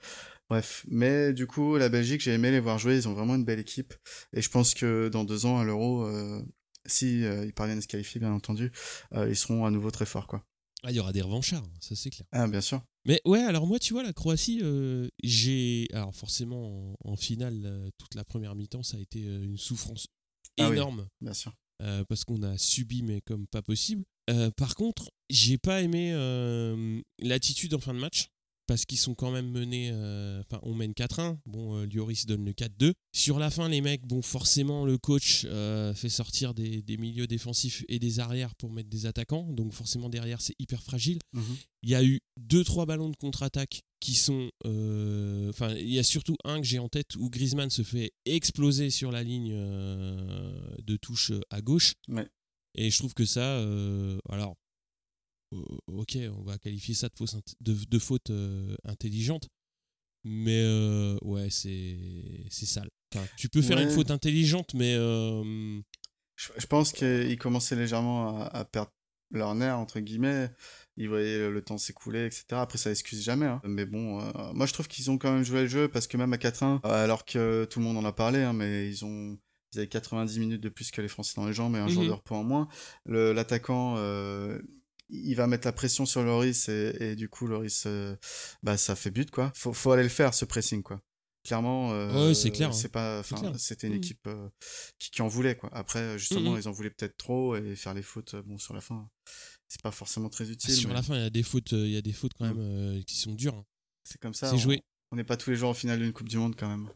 Bref, 0.50 0.85
mais 0.89 1.33
du 1.33 1.47
coup, 1.47 1.77
la 1.77 1.89
Belgique, 1.89 2.21
j'ai 2.21 2.33
aimé 2.33 2.50
les 2.50 2.59
voir 2.59 2.77
jouer. 2.77 2.97
Ils 2.97 3.07
ont 3.07 3.12
vraiment 3.12 3.37
une 3.37 3.45
belle 3.45 3.61
équipe, 3.61 3.95
et 4.33 4.43
je 4.43 4.50
pense 4.50 4.75
que 4.75 5.09
dans 5.09 5.23
deux 5.23 5.47
ans 5.47 5.61
à 5.61 5.65
l'Euro, 5.65 6.05
si 6.87 7.25
euh, 7.25 7.45
ils 7.45 7.53
parviennent 7.53 7.79
à 7.79 7.83
se 7.83 7.89
qualifier, 7.89 8.21
bien 8.21 8.33
entendu, 8.33 8.73
euh, 9.15 9.29
ils 9.29 9.37
seront 9.37 9.65
à 9.65 9.71
nouveau 9.71 9.91
très 9.91 10.07
forts, 10.07 10.27
quoi. 10.27 10.45
Ah, 10.83 10.91
il 10.91 10.97
y 10.97 11.01
aura 11.01 11.13
des 11.13 11.21
revanchards, 11.21 11.69
ça 11.81 11.95
c'est 11.95 12.09
clair. 12.09 12.27
Ah, 12.33 12.49
bien 12.49 12.63
sûr. 12.63 12.83
Mais 13.05 13.21
ouais, 13.27 13.43
alors 13.43 13.67
moi, 13.67 13.79
tu 13.79 13.93
vois, 13.93 14.03
la 14.03 14.15
Croatie, 14.15 14.61
euh, 14.63 15.09
j'ai. 15.23 15.89
Alors 15.93 16.15
forcément, 16.15 16.97
en, 17.05 17.17
finale, 17.17 17.91
toute 17.99 18.15
la 18.15 18.25
première 18.25 18.55
mi-temps, 18.55 18.83
ça 18.83 18.97
a 18.97 19.01
été 19.01 19.21
une 19.21 19.59
souffrance 19.59 20.07
ah 20.59 20.69
énorme. 20.69 21.07
bien 21.21 21.35
sûr. 21.35 21.55
parce 22.09 22.25
qu'on 22.25 22.43
a 22.43 22.57
subi, 22.57 23.03
mais 23.03 23.21
comme 23.21 23.47
pas 23.47 23.61
possible. 23.63 24.05
par 24.57 24.75
contre, 24.75 25.11
j'ai 25.29 25.59
pas 25.59 25.83
aimé 25.83 26.13
l'attitude 27.19 27.75
en 27.75 27.81
fin 27.81 27.93
de 27.93 27.99
match 27.99 28.31
parce 28.71 28.85
qu'ils 28.87 28.99
sont 28.99 29.17
quand 29.17 29.33
même 29.33 29.50
menés. 29.50 29.91
Euh, 29.93 30.43
enfin, 30.43 30.61
on 30.62 30.77
mène 30.77 30.93
4-1. 30.93 31.39
Bon, 31.45 31.77
euh, 31.77 31.87
Lloris 31.87 32.25
donne 32.25 32.45
le 32.45 32.53
4-2. 32.53 32.93
Sur 33.12 33.41
la 33.41 33.50
fin, 33.50 33.69
les 33.69 33.81
mecs, 33.81 34.07
bon, 34.07 34.23
forcément, 34.23 34.85
le 34.85 34.97
coach 34.97 35.45
euh, 35.47 35.93
fait 35.93 36.09
sortir 36.09 36.55
des, 36.55 36.85
milieux 36.97 37.27
défensifs 37.27 37.85
et 37.89 37.99
des 37.99 38.21
arrières 38.21 38.55
pour 38.55 38.71
mettre 38.71 38.89
des 38.89 39.07
attaquants. 39.07 39.43
Donc, 39.50 39.73
forcément, 39.73 40.09
derrière, 40.09 40.41
c'est 40.41 40.55
hyper 40.61 40.85
fragile. 40.85 41.19
Mhm. 41.33 41.57
Il 41.83 41.91
y 41.91 41.97
a 41.97 42.05
eu 42.05 42.21
2-3 42.41 42.87
ballons 42.87 43.09
de 43.09 43.17
contre-attaque 43.17 43.81
qui 43.99 44.15
sont. 44.15 44.53
Enfin, 44.65 45.75
il 45.75 45.91
y 45.91 45.99
a 45.99 46.05
surtout 46.05 46.37
un 46.45 46.61
que 46.61 46.67
j'ai 46.67 46.79
en 46.79 46.89
tête 46.89 47.17
où 47.17 47.29
Griezmann 47.29 47.71
se 47.71 47.83
fait 47.83 48.12
exploser 48.25 48.91
sur 48.91 49.11
la 49.11 49.25
ligne 49.25 49.53
de 49.53 50.97
touche 50.97 51.33
à 51.50 51.61
gauche. 51.61 51.95
Et 52.77 52.89
je 52.89 52.99
trouve 52.99 53.15
que 53.15 53.25
ça. 53.25 53.59
alors, 54.29 54.55
ok, 55.52 56.19
on 56.38 56.42
va 56.42 56.59
qualifier 56.59 56.95
ça 56.95 57.09
de, 57.61 57.75
de, 57.85 57.99
faute 57.99 58.30
euh, 58.30 58.75
intelligente. 58.85 59.49
Mais 60.25 60.62
euh, 60.62 61.16
ouais, 61.23 61.49
c'est 61.50 61.97
sale. 62.50 62.90
tu 63.37 63.49
peux 63.49 63.62
faire 63.62 63.78
une 63.78 63.90
faute 63.90 64.11
intelligente, 64.11 64.75
mais. 64.75 64.95
Euh, 64.97 65.80
je, 66.37 66.66
pense 66.66 66.92
qu'ils 66.92 67.38
commençaient 67.38 67.76
légèrement 67.76 68.40
à, 68.40 68.64
perdre 68.64 68.92
leur 69.30 69.54
nerf, 69.54 69.78
entre 69.78 70.00
guillemets. 70.00 70.50
Ils 70.97 71.09
voyaient 71.09 71.49
le 71.49 71.62
temps 71.62 71.78
s'écouler, 71.78 72.26
etc. 72.26 72.45
Après, 72.52 72.76
ça 72.76 72.90
excuse 72.90 73.23
jamais. 73.23 73.47
Hein. 73.47 73.62
Mais 73.64 73.87
bon, 73.87 74.21
moi 74.52 74.66
je 74.66 74.75
trouve 74.75 74.88
qu'ils 74.88 75.11
ont 75.11 75.16
quand 75.16 75.33
même 75.33 75.45
joué 75.45 75.62
le 75.62 75.69
jeu 75.69 75.88
parce 75.88 76.07
que 76.07 76.16
même 76.16 76.33
à 76.33 76.37
4-1, 76.37 76.83
alors 76.85 77.25
que 77.25 77.64
tout 77.71 77.78
le 77.78 77.87
monde 77.87 77.97
en 77.97 78.04
a 78.04 78.12
parlé, 78.12 78.40
hein, 78.40 78.52
mais 78.52 78.88
ils 78.88 79.04
ont. 79.04 79.38
Ils 79.73 79.78
avaient 79.78 79.88
90 79.88 80.40
minutes 80.40 80.61
de 80.61 80.69
plus 80.69 80.90
que 80.90 81.00
les 81.00 81.07
Français 81.07 81.35
dans 81.37 81.47
les 81.47 81.52
jambes 81.52 81.76
et 81.76 81.78
un 81.78 81.87
jour 81.87 82.02
mhm. 82.02 82.09
de 82.09 82.12
repos 82.12 82.35
en 82.35 82.42
moins. 82.42 82.69
L'attaquant 83.07 83.97
il 85.12 85.35
va 85.35 85.47
mettre 85.47 85.67
la 85.67 85.73
pression 85.73 86.07
sur 86.07 86.23
Loris 86.23 86.69
et, 86.69 86.97
et 87.00 87.17
du 87.17 87.29
coup 87.29 87.47
Loris 87.47 87.87
bah 88.62 88.76
ça 88.76 88.95
fait 88.97 89.11
but 89.11 89.31
quoi 89.31 89.52
faut, 89.57 89.73
faut 89.73 89.93
aller 89.93 90.02
le 90.05 90.09
faire 90.09 90.33
ce 90.35 90.45
pressing 90.45 90.83
quoi 90.83 91.00
clairement 91.45 91.90
Ouais, 91.90 92.35
c'est 92.35 92.50
clair, 92.50 92.69
hein. 92.71 92.73
c'est 92.73 92.90
pas 92.93 93.23
c'était 93.59 93.87
une 93.87 93.95
Mhm. 93.95 93.99
équipe 93.99 94.26
euh, 94.26 94.49
qui, 94.99 95.11
qui 95.11 95.23
en 95.23 95.29
voulait 95.29 95.57
quoi 95.57 95.71
après 95.73 96.19
justement 96.19 96.52
Mhm. 96.52 96.59
ils 96.61 96.69
en 96.69 96.73
voulaient 96.73 96.90
peut-être 96.90 97.17
trop 97.17 97.57
et 97.57 97.75
faire 97.76 97.95
les 97.95 98.02
fautes 98.02 98.35
euh, 98.35 98.43
bon 98.43 98.59
sur 98.59 98.75
la 98.75 98.81
fin 98.81 99.09
c'est 99.69 99.81
pas 99.83 99.90
forcément 99.93 100.29
très 100.29 100.50
utile 100.50 100.75
Sur 100.75 100.88
mais 100.88 100.95
la 100.97 101.02
fin, 101.02 101.14
il 101.17 101.23
y 101.23 101.25
a 101.25 101.31
des 101.31 101.43
fautes, 101.45 101.73
euh, 101.73 101.87
il 101.87 101.93
y 101.93 101.97
a 101.97 102.02
des 102.02 102.12
fautes 102.12 102.33
quand 102.37 102.45
Mm. 102.45 102.59
même 102.59 102.59
euh, 102.99 103.02
qui 103.02 103.14
sont 103.17 103.35
dures. 103.35 103.55
hein. 103.55 103.64
c'est 104.05 104.21
comme 104.21 104.35
ça 104.35 104.49
C'est 104.49 104.57
on- 104.57 104.59
joué. 104.59 104.83
on 105.12 105.17
n'est 105.17 105.25
pas 105.25 105.37
tous 105.37 105.50
les 105.50 105.57
jours 105.57 105.71
en 105.71 105.75
finale 105.75 106.00
d'une 106.00 106.12
coupe 106.12 106.29
du 106.29 106.38
monde 106.38 106.55
quand 106.59 106.69
même 106.69 106.88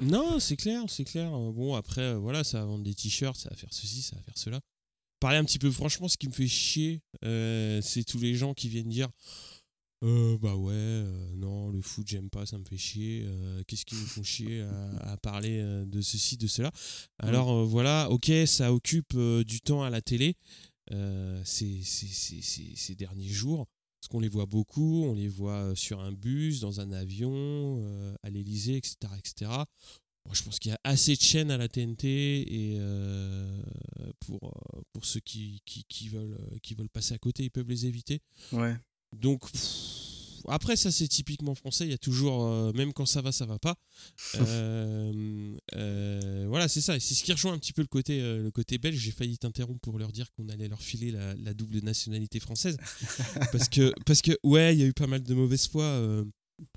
Non, 0.00 0.38
c'est 0.40 0.56
clair, 0.56 0.82
c'est 0.88 1.04
clair. 1.04 1.34
Euh, 1.34 1.52
Bon, 1.52 1.74
après, 1.74 2.00
euh, 2.02 2.14
voilà, 2.16 2.42
ça 2.44 2.60
va 2.60 2.64
vendre 2.66 2.84
des 2.84 2.94
t-shirts, 2.94 3.36
ça 3.36 3.50
va 3.50 3.56
faire 3.56 3.68
ceci, 3.72 4.00
ça 4.02 4.16
va 4.16 4.22
faire 4.22 4.38
cela. 4.38 4.60
Parler 5.20 5.36
un 5.38 5.44
petit 5.44 5.58
peu 5.58 5.70
franchement, 5.70 6.08
ce 6.08 6.16
qui 6.16 6.26
me 6.28 6.32
fait 6.32 6.48
chier, 6.48 7.02
euh, 7.24 7.80
c'est 7.82 8.04
tous 8.04 8.18
les 8.18 8.34
gens 8.34 8.54
qui 8.54 8.68
viennent 8.68 8.88
dire 8.88 9.08
Euh, 10.02 10.38
bah 10.38 10.56
ouais, 10.56 10.72
euh, 10.72 11.30
non, 11.36 11.68
le 11.68 11.82
foot, 11.82 12.08
j'aime 12.08 12.30
pas, 12.30 12.46
ça 12.46 12.56
me 12.56 12.64
fait 12.64 12.78
chier. 12.78 13.26
Qu'est-ce 13.66 13.84
qu'ils 13.84 13.98
nous 13.98 14.06
font 14.06 14.22
chier 14.22 14.62
à, 14.62 15.12
à 15.12 15.16
parler 15.18 15.60
de 15.86 16.00
ceci, 16.00 16.38
de 16.38 16.46
cela 16.46 16.70
Alors 17.18 17.50
euh, 17.52 17.64
voilà, 17.64 18.08
ok, 18.10 18.32
ça 18.46 18.72
occupe 18.72 19.14
du 19.46 19.60
temps 19.60 19.82
à 19.82 19.90
la 19.90 20.00
télé 20.00 20.36
ces, 20.90 21.82
ces- 21.84 22.06
ces- 22.06 22.40
ces- 22.42 22.74
ces 22.76 22.94
derniers 22.94 23.28
jours. 23.28 23.66
Parce 24.00 24.08
qu'on 24.08 24.20
les 24.20 24.28
voit 24.30 24.46
beaucoup, 24.46 25.04
on 25.04 25.12
les 25.12 25.28
voit 25.28 25.76
sur 25.76 26.00
un 26.00 26.12
bus, 26.12 26.60
dans 26.60 26.80
un 26.80 26.90
avion, 26.92 28.16
à 28.22 28.30
l'Elysée, 28.30 28.76
etc. 28.78 28.96
etc. 29.18 29.50
Moi, 30.30 30.36
je 30.36 30.44
pense 30.44 30.60
qu'il 30.60 30.70
y 30.70 30.74
a 30.74 30.80
assez 30.84 31.16
de 31.16 31.20
chaînes 31.20 31.50
à 31.50 31.56
la 31.56 31.66
TNT 31.66 32.06
et 32.06 32.76
euh, 32.78 33.62
pour, 34.20 34.38
euh, 34.44 34.80
pour 34.92 35.04
ceux 35.04 35.18
qui, 35.18 35.60
qui, 35.66 35.82
qui 35.88 36.08
veulent, 36.08 36.38
euh, 36.52 36.58
qui 36.62 36.74
veulent 36.74 36.88
passer 36.88 37.14
à 37.14 37.18
côté, 37.18 37.42
ils 37.42 37.50
peuvent 37.50 37.68
les 37.68 37.86
éviter. 37.86 38.22
ouais 38.52 38.76
Donc, 39.12 39.50
pff, 39.50 40.44
après, 40.46 40.76
ça, 40.76 40.92
c'est 40.92 41.08
typiquement 41.08 41.56
français. 41.56 41.84
Il 41.84 41.90
y 41.90 41.94
a 41.94 41.98
toujours, 41.98 42.46
euh, 42.46 42.70
même 42.74 42.92
quand 42.92 43.06
ça 43.06 43.22
va, 43.22 43.32
ça 43.32 43.44
va 43.44 43.58
pas. 43.58 43.74
Euh, 45.76 46.46
voilà, 46.48 46.68
c'est 46.68 46.80
ça. 46.80 46.98
C'est 47.00 47.14
ce 47.14 47.22
qui 47.24 47.32
rejoint 47.32 47.52
un 47.52 47.58
petit 47.58 47.72
peu 47.72 47.82
le 47.82 47.88
côté, 47.88 48.20
le 48.20 48.50
côté 48.50 48.78
belge. 48.78 48.96
J'ai 48.96 49.10
failli 49.10 49.36
t'interrompre 49.36 49.80
pour 49.80 49.98
leur 49.98 50.12
dire 50.12 50.30
qu'on 50.32 50.48
allait 50.48 50.68
leur 50.68 50.80
filer 50.80 51.10
la, 51.10 51.34
la 51.34 51.54
double 51.54 51.78
nationalité 51.80 52.38
française. 52.40 52.76
parce, 53.52 53.68
que, 53.68 53.92
parce 54.06 54.22
que, 54.22 54.32
ouais, 54.44 54.74
il 54.74 54.80
y 54.80 54.82
a 54.82 54.86
eu 54.86 54.92
pas 54.92 55.06
mal 55.06 55.22
de 55.22 55.34
mauvaise 55.34 55.66
foi. 55.68 56.24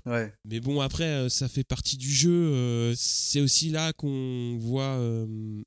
Euh, 0.06 0.10
ouais 0.12 0.32
mais 0.44 0.60
bon, 0.60 0.80
après, 0.80 1.04
euh, 1.04 1.28
ça 1.28 1.48
fait 1.48 1.64
partie 1.64 1.96
du 1.96 2.10
jeu. 2.12 2.30
euh, 2.32 2.94
c'est 2.96 3.40
aussi 3.40 3.70
là 3.70 3.92
qu'on 3.92 4.56
voit 4.58 4.98
euh, 4.98 5.62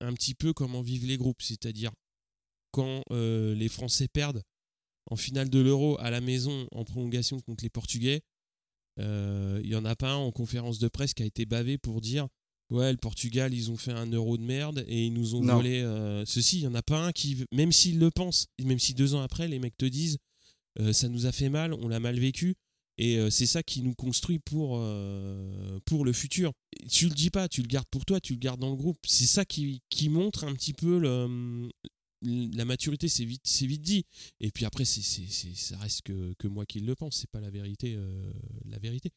un 0.00 0.12
petit 0.14 0.34
peu 0.34 0.52
comment 0.52 0.82
vivent 0.82 1.06
les 1.06 1.16
groupes. 1.18 1.42
C'est-à-dire, 1.42 1.92
quand 2.72 3.02
euh, 3.10 3.54
les 3.54 3.68
Français 3.68 4.08
perdent 4.08 4.42
en 5.10 5.16
finale 5.16 5.50
de 5.50 5.58
l'Euro 5.60 5.98
à 6.00 6.10
la 6.10 6.20
maison 6.20 6.66
en 6.72 6.84
prolongation 6.84 7.40
contre 7.40 7.64
les 7.64 7.70
Portugais, 7.70 8.22
euh, 8.98 9.60
il 9.64 9.70
y 9.70 9.76
en 9.76 9.84
a 9.84 9.96
pas 9.96 10.12
un 10.12 10.16
en 10.16 10.30
conférence 10.32 10.78
de 10.78 10.88
presse 10.88 11.14
qui 11.14 11.22
a 11.22 11.26
été 11.26 11.46
bavé 11.46 11.78
pour 11.78 12.00
dire 12.00 12.28
Ouais, 12.70 12.92
le 12.92 12.98
Portugal, 12.98 13.52
ils 13.52 13.72
ont 13.72 13.76
fait 13.76 13.90
un 13.90 14.06
euro 14.06 14.36
de 14.38 14.44
merde 14.44 14.84
et 14.86 15.06
ils 15.06 15.12
nous 15.12 15.34
ont 15.34 15.42
Non. 15.42 15.56
volé 15.56 15.80
euh, 15.80 16.24
ceci. 16.24 16.58
Il 16.58 16.62
y 16.62 16.66
en 16.68 16.74
a 16.76 16.82
pas 16.82 17.04
un 17.04 17.10
qui, 17.10 17.44
même 17.50 17.72
s'ils 17.72 17.98
le 17.98 18.12
pensent, 18.12 18.46
même 18.62 18.78
si 18.78 18.94
deux 18.94 19.14
ans 19.16 19.22
après, 19.22 19.48
les 19.48 19.58
mecs 19.58 19.76
te 19.76 19.86
disent 19.86 20.18
euh, 20.78 20.92
Ça 20.92 21.08
nous 21.08 21.26
a 21.26 21.32
fait 21.32 21.48
mal, 21.48 21.72
on 21.74 21.88
l'a 21.88 21.98
mal 21.98 22.18
vécu. 22.20 22.54
Et 23.02 23.16
euh, 23.18 23.30
c'est 23.30 23.46
ça 23.46 23.62
qui 23.62 23.80
nous 23.82 23.94
construit 23.94 24.38
pour, 24.38 24.76
euh, 24.78 25.80
pour 25.86 26.04
le 26.04 26.12
futur. 26.12 26.52
Tu 26.90 27.08
le 27.08 27.14
dis 27.14 27.30
pas, 27.30 27.48
tu 27.48 27.62
le 27.62 27.66
gardes 27.66 27.88
pour 27.90 28.04
toi, 28.04 28.20
tu 28.20 28.34
le 28.34 28.38
gardes 28.38 28.60
dans 28.60 28.68
le 28.70 28.76
groupe. 28.76 28.98
C'est 29.06 29.24
ça 29.26 29.44
qui, 29.46 29.80
qui 29.88 30.08
montre 30.10 30.44
un 30.44 30.52
petit 30.54 30.74
peu 30.74 30.98
le- 30.98 31.70
la 32.22 32.66
maturité, 32.66 33.08
c'est 33.08 33.24
vite, 33.24 33.40
c'est 33.44 33.64
vite 33.64 33.80
dit. 33.80 34.04
Et 34.40 34.50
puis 34.50 34.66
après, 34.66 34.84
c'est, 34.84 35.00
ça 35.00 35.78
reste 35.78 36.02
que, 36.02 36.34
que 36.38 36.46
moi 36.46 36.66
qui 36.66 36.80
le 36.80 36.94
pense, 36.94 37.16
c'est 37.16 37.30
pas 37.30 37.40
la 37.40 37.48
vérité. 37.48 37.94
euh, 37.96 38.32
la 38.66 38.78
vérité. 38.78 39.10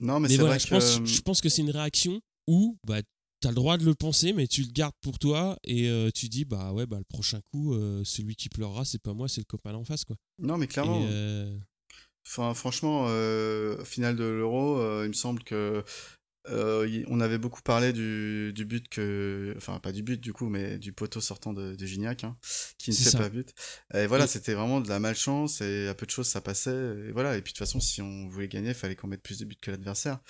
non 0.00 0.20
mais, 0.20 0.28
Mais 0.28 0.34
c'est 0.34 0.40
voilà, 0.42 0.56
vrai 0.56 0.58
je, 0.60 0.66
que 0.66 0.70
pense, 1.02 1.08
je 1.14 1.20
pense 1.22 1.40
que 1.40 1.48
c'est 1.48 1.62
une 1.62 1.70
réaction 1.70 2.20
où 2.46 2.76
bah, 2.86 3.00
tu 3.40 3.48
as 3.48 3.50
le 3.50 3.54
droit 3.56 3.78
de 3.78 3.84
le 3.86 3.94
penser, 3.94 4.34
mais 4.34 4.46
tu 4.46 4.60
le 4.62 4.68
gardes 4.70 4.94
pour 5.00 5.18
toi 5.18 5.58
et 5.64 5.88
euh, 5.88 6.10
tu 6.14 6.28
dis 6.28 6.44
bah 6.44 6.74
ouais, 6.74 6.84
bah, 6.86 6.98
le 6.98 7.04
prochain 7.04 7.40
coup, 7.40 7.72
euh, 7.72 8.04
celui 8.04 8.36
qui 8.36 8.50
pleurera, 8.50 8.84
c'est 8.84 9.00
pas 9.00 9.14
moi, 9.14 9.28
c'est 9.28 9.40
le 9.40 9.46
copain 9.46 9.72
d'en 9.72 9.84
face. 9.84 10.04
Quoi. 10.04 10.16
non 10.38 10.58
mais 10.58 10.66
clairement 10.66 11.00
Et, 11.02 11.08
euh, 11.08 11.58
Enfin, 12.26 12.54
franchement, 12.54 13.06
euh, 13.08 13.82
finale 13.84 14.16
de 14.16 14.24
l'Euro, 14.24 14.78
euh, 14.80 15.02
il 15.04 15.08
me 15.08 15.12
semble 15.14 15.42
que 15.44 15.84
euh, 16.48 17.04
on 17.08 17.20
avait 17.20 17.38
beaucoup 17.38 17.62
parlé 17.62 17.92
du, 17.92 18.52
du 18.54 18.64
but 18.64 18.88
que, 18.88 19.52
enfin 19.56 19.80
pas 19.80 19.90
du 19.90 20.02
but 20.04 20.20
du 20.20 20.32
coup, 20.32 20.48
mais 20.48 20.78
du 20.78 20.92
poteau 20.92 21.20
sortant 21.20 21.52
de, 21.52 21.74
de 21.74 21.86
Gignac, 21.86 22.22
hein, 22.24 22.36
qui 22.78 22.90
ne 22.90 22.96
fait 22.96 23.10
ça. 23.10 23.18
pas 23.18 23.28
but. 23.28 23.52
Et 23.94 24.06
voilà, 24.06 24.24
Oui. 24.24 24.28
c'était 24.28 24.54
vraiment 24.54 24.80
de 24.80 24.88
la 24.88 25.00
malchance 25.00 25.60
et 25.60 25.88
à 25.88 25.94
peu 25.94 26.06
de 26.06 26.10
choses 26.12 26.28
ça 26.28 26.40
passait. 26.40 26.94
Et 27.08 27.12
voilà. 27.12 27.36
Et 27.36 27.42
puis 27.42 27.52
de 27.52 27.56
toute 27.58 27.66
façon, 27.66 27.80
si 27.80 28.00
on 28.02 28.28
voulait 28.28 28.48
gagner, 28.48 28.68
il 28.68 28.74
fallait 28.74 28.94
qu'on 28.96 29.08
mette 29.08 29.22
plus 29.22 29.38
de 29.38 29.44
buts 29.44 29.56
que 29.60 29.70
l'adversaire. 29.72 30.20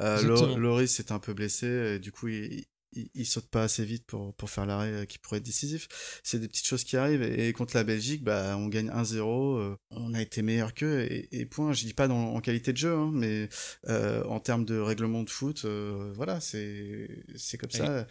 Euh. 0.00 0.56
Loris 0.56 1.00
était 1.00 1.12
un 1.12 1.18
peu 1.18 1.32
blessé 1.34 1.66
et 1.66 1.98
du 1.98 2.12
coup 2.12 2.28
il, 2.28 2.66
il, 2.94 3.10
il 3.14 3.26
saute 3.26 3.48
pas 3.48 3.64
assez 3.64 3.84
vite 3.84 4.04
pour, 4.06 4.34
pour 4.34 4.50
faire 4.50 4.66
l'arrêt 4.66 4.92
euh, 4.92 5.04
qui 5.04 5.18
pourrait 5.18 5.38
être 5.38 5.44
décisif. 5.44 5.88
C'est 6.22 6.38
des 6.38 6.48
petites 6.48 6.66
choses 6.66 6.84
qui 6.84 6.96
arrivent 6.96 7.22
et, 7.22 7.48
et 7.48 7.52
contre 7.52 7.76
la 7.76 7.84
Belgique, 7.84 8.22
bah 8.24 8.56
on 8.56 8.68
gagne 8.68 8.90
1-0, 8.90 9.58
euh, 9.58 9.76
on 9.90 10.14
a 10.14 10.22
été 10.22 10.42
meilleur 10.42 10.74
qu'eux 10.74 11.00
et, 11.00 11.28
et 11.40 11.46
point. 11.46 11.72
Je 11.72 11.84
dis 11.84 11.94
pas 11.94 12.08
dans, 12.08 12.34
en 12.34 12.40
qualité 12.40 12.72
de 12.72 12.78
jeu, 12.78 12.94
hein, 12.94 13.10
mais 13.12 13.48
euh, 13.88 14.24
en 14.24 14.40
termes 14.40 14.64
de 14.64 14.78
règlement 14.78 15.22
de 15.22 15.30
foot, 15.30 15.62
euh, 15.64 16.12
voilà, 16.14 16.40
c'est 16.40 17.24
c'est 17.36 17.58
comme 17.58 17.70
ça. 17.70 18.06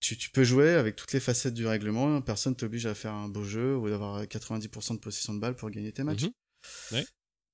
Tu, 0.00 0.16
tu 0.16 0.30
peux 0.30 0.44
jouer 0.44 0.74
avec 0.74 0.96
toutes 0.96 1.12
les 1.12 1.20
facettes 1.20 1.54
du 1.54 1.66
règlement, 1.66 2.20
personne 2.20 2.54
t'oblige 2.54 2.86
à 2.86 2.94
faire 2.94 3.12
un 3.12 3.28
beau 3.28 3.44
jeu 3.44 3.76
ou 3.76 3.88
d'avoir 3.88 4.22
90% 4.24 4.94
de 4.94 4.98
possession 4.98 5.34
de 5.34 5.40
balle 5.40 5.56
pour 5.56 5.70
gagner 5.70 5.92
tes 5.92 6.04
matchs. 6.04 6.24
Mhm. 6.92 7.04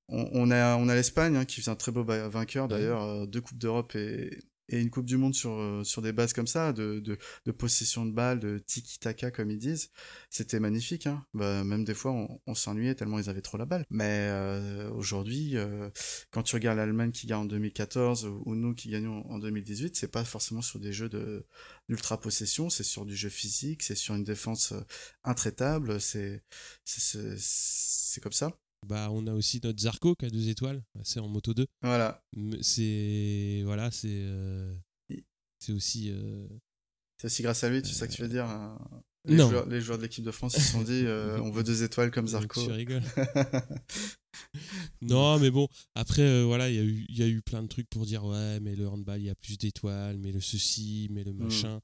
On, 0.08 0.28
on 0.32 0.50
a, 0.50 0.76
on 0.76 0.88
a 0.88 0.94
l'Espagne 0.94 1.36
hein, 1.36 1.44
qui 1.44 1.60
faisait 1.60 1.70
un 1.70 1.76
très 1.76 1.92
beau 1.92 2.04
vainqueur 2.04 2.68
d'ailleurs, 2.68 3.26
deux 3.26 3.40
Coupes 3.40 3.58
d'Europe 3.58 3.94
et, 3.94 4.38
et 4.72 4.80
une 4.80 4.90
Coupe 4.90 5.06
du 5.06 5.16
Monde 5.16 5.34
sur, 5.34 5.52
euh, 5.52 5.84
sur 5.84 6.02
des 6.02 6.12
bases 6.12 6.32
comme 6.32 6.46
ça, 6.46 6.72
de, 6.72 7.00
de, 7.00 7.18
de 7.46 7.52
possession 7.52 8.06
de 8.06 8.12
balle, 8.12 8.40
de 8.40 8.58
tiki-taka 8.58 9.30
comme 9.30 9.50
ils 9.50 9.58
disent. 9.58 9.90
C'était 10.30 10.60
magnifique. 10.60 11.06
Hein. 11.06 11.24
Bah, 11.34 11.64
même 11.64 11.84
des 11.84 11.94
fois, 11.94 12.12
on, 12.12 12.40
on 12.46 12.54
s'ennuyait 12.54 12.94
tellement 12.94 13.18
ils 13.18 13.28
avaient 13.30 13.42
trop 13.42 13.58
la 13.58 13.66
balle. 13.66 13.84
Mais 13.90 14.28
euh, 14.30 14.90
aujourd'hui, 14.92 15.56
euh, 15.56 15.90
quand 16.30 16.42
tu 16.42 16.54
regardes 16.56 16.78
l'Allemagne 16.78 17.10
qui 17.12 17.26
gagne 17.26 17.40
en 17.40 17.44
2014 17.44 18.26
ou, 18.26 18.42
ou 18.46 18.54
nous 18.54 18.74
qui 18.74 18.88
gagnons 18.90 19.24
en 19.30 19.38
2018, 19.38 19.96
c'est 19.96 20.08
pas 20.10 20.24
forcément 20.24 20.62
sur 20.62 20.78
des 20.80 20.92
jeux 20.92 21.08
de 21.08 21.46
d'ultra 21.88 22.20
possession, 22.20 22.70
c'est 22.70 22.82
sur 22.84 23.04
du 23.06 23.16
jeu 23.16 23.28
physique, 23.28 23.82
c'est 23.82 23.94
sur 23.94 24.14
une 24.14 24.24
défense 24.24 24.72
euh, 24.72 24.80
intraitable, 25.24 26.00
c'est 26.00 26.42
c'est- 26.84 27.00
c'est 27.00 27.36
c'est 27.38 28.20
comme 28.20 28.32
ça. 28.32 28.52
Bah, 28.86 29.08
on 29.12 29.26
a 29.28 29.32
aussi 29.34 29.60
notre 29.62 29.80
Zarco 29.80 30.14
qui 30.16 30.24
a 30.26 30.30
deux 30.30 30.48
étoiles, 30.48 30.82
c'est 31.04 31.20
en 31.20 31.28
moto 31.28 31.54
2. 31.54 31.66
Voilà. 31.82 32.22
C'est. 32.62 33.62
Voilà, 33.64 33.90
c'est. 33.90 34.08
euh, 34.10 34.74
C'est 35.60 35.72
aussi. 35.72 36.10
euh, 36.10 36.48
C'est 37.20 37.26
aussi 37.26 37.42
grâce 37.42 37.62
à 37.64 37.70
lui, 37.70 37.80
tu 37.82 37.90
sais 37.90 37.94
ce 37.94 38.04
que 38.10 38.12
tu 38.16 38.22
veux 38.22 38.28
dire 38.28 38.44
hein. 38.46 38.76
les, 39.24 39.36
non. 39.36 39.48
joueurs, 39.48 39.66
les 39.68 39.80
joueurs 39.80 39.98
de 39.98 40.02
l'équipe 40.02 40.24
de 40.24 40.32
France 40.32 40.54
se 40.54 40.60
sont 40.60 40.82
dit 40.82 41.04
euh, 41.06 41.38
on 41.42 41.50
veut 41.52 41.62
deux 41.62 41.84
étoiles 41.84 42.10
comme 42.10 42.26
Zarco. 42.26 42.64
Tu 42.64 42.70
rigoles. 42.72 43.02
Non, 45.02 45.38
mais 45.38 45.50
bon, 45.50 45.68
après, 45.94 46.22
euh, 46.22 46.44
voilà, 46.44 46.68
il 46.70 46.76
y, 46.76 46.78
a 46.78 46.82
eu- 46.82 47.06
il 47.08 47.18
y 47.18 47.22
a 47.22 47.26
eu 47.28 47.42
plein 47.42 47.62
de 47.62 47.68
trucs 47.68 47.88
pour 47.90 48.06
dire 48.06 48.24
ouais, 48.24 48.60
mais 48.60 48.74
le 48.76 48.88
handball, 48.88 49.20
il 49.20 49.26
y 49.26 49.30
a 49.30 49.34
plus 49.34 49.58
d'étoiles, 49.58 50.18
mais 50.18 50.32
le 50.32 50.40
ceci, 50.40 51.08
mais 51.10 51.22
Mm. 51.22 51.26
le 51.26 51.32
machin. 51.32 51.80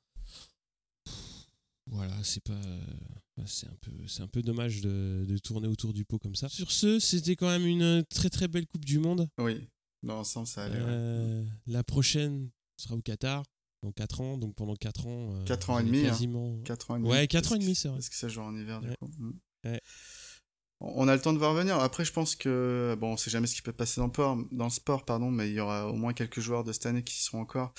Pff, 1.04 1.14
Voilà, 1.86 2.14
c'est 2.22 2.42
pas. 2.42 2.60
C'est 3.46 3.66
un, 3.68 3.76
peu, 3.80 3.90
c'est 4.06 4.22
un 4.22 4.26
peu 4.28 4.42
dommage 4.42 4.80
de, 4.80 5.24
de 5.26 5.38
tourner 5.38 5.68
autour 5.68 5.92
du 5.92 6.04
pot 6.04 6.18
comme 6.18 6.34
ça. 6.34 6.48
Sur 6.48 6.70
ce, 6.72 6.98
c'était 6.98 7.36
quand 7.36 7.48
même 7.48 7.66
une 7.66 8.04
très 8.10 8.30
très 8.30 8.48
belle 8.48 8.66
Coupe 8.66 8.84
du 8.84 8.98
Monde. 8.98 9.28
oui, 9.38 9.68
dans 10.02 10.16
l'ensemble 10.16 10.46
ça 10.46 10.64
allait. 10.64 10.76
ouais. 10.78 10.84
Euh, 10.86 11.44
la 11.66 11.82
prochaine 11.84 12.50
sera 12.76 12.94
au 12.94 13.00
Qatar, 13.02 13.42
dans 13.82 13.92
4 13.92 14.20
ans. 14.20 14.38
Donc 14.38 14.54
pendant 14.54 14.74
4 14.76 15.06
ans. 15.06 15.34
euh, 15.34 15.44
Quatre 15.44 15.70
ans 15.70 15.78
et 15.78 15.84
demi, 15.84 15.98
hein. 16.00 16.10
Quasiment. 16.10 16.58
4 16.64 16.90
ans 16.90 16.96
et 16.96 16.98
demi. 17.00 17.10
Ouais, 17.10 17.26
4 17.26 17.52
ans 17.52 17.54
et 17.56 17.58
demi, 17.60 17.74
c'est 17.74 17.88
vrai. 17.88 17.98
Parce 17.98 18.08
que 18.08 18.16
ça 18.16 18.28
joue 18.28 18.40
en 18.40 18.56
hiver, 18.56 18.80
du 18.80 18.88
coup. 19.00 19.10
Mm. 19.18 19.32
Ouais. 19.64 19.80
On 20.80 21.08
a 21.08 21.14
le 21.16 21.20
temps 21.20 21.32
de 21.32 21.38
voir 21.38 21.54
venir. 21.54 21.76
Après, 21.80 22.04
je 22.04 22.12
pense 22.12 22.36
que, 22.36 22.96
bon, 23.00 23.14
on 23.14 23.16
sait 23.16 23.30
jamais 23.30 23.48
ce 23.48 23.56
qui 23.56 23.62
peut 23.62 23.72
passer 23.72 24.00
dans 24.00 24.06
le, 24.06 24.12
sport, 24.12 24.38
dans 24.52 24.64
le 24.66 24.70
sport, 24.70 25.04
pardon, 25.04 25.28
mais 25.28 25.48
il 25.48 25.54
y 25.54 25.60
aura 25.60 25.88
au 25.88 25.94
moins 25.94 26.12
quelques 26.12 26.38
joueurs 26.38 26.62
de 26.62 26.72
cette 26.72 26.86
année 26.86 27.02
qui 27.02 27.20
seront 27.20 27.40
encore, 27.40 27.74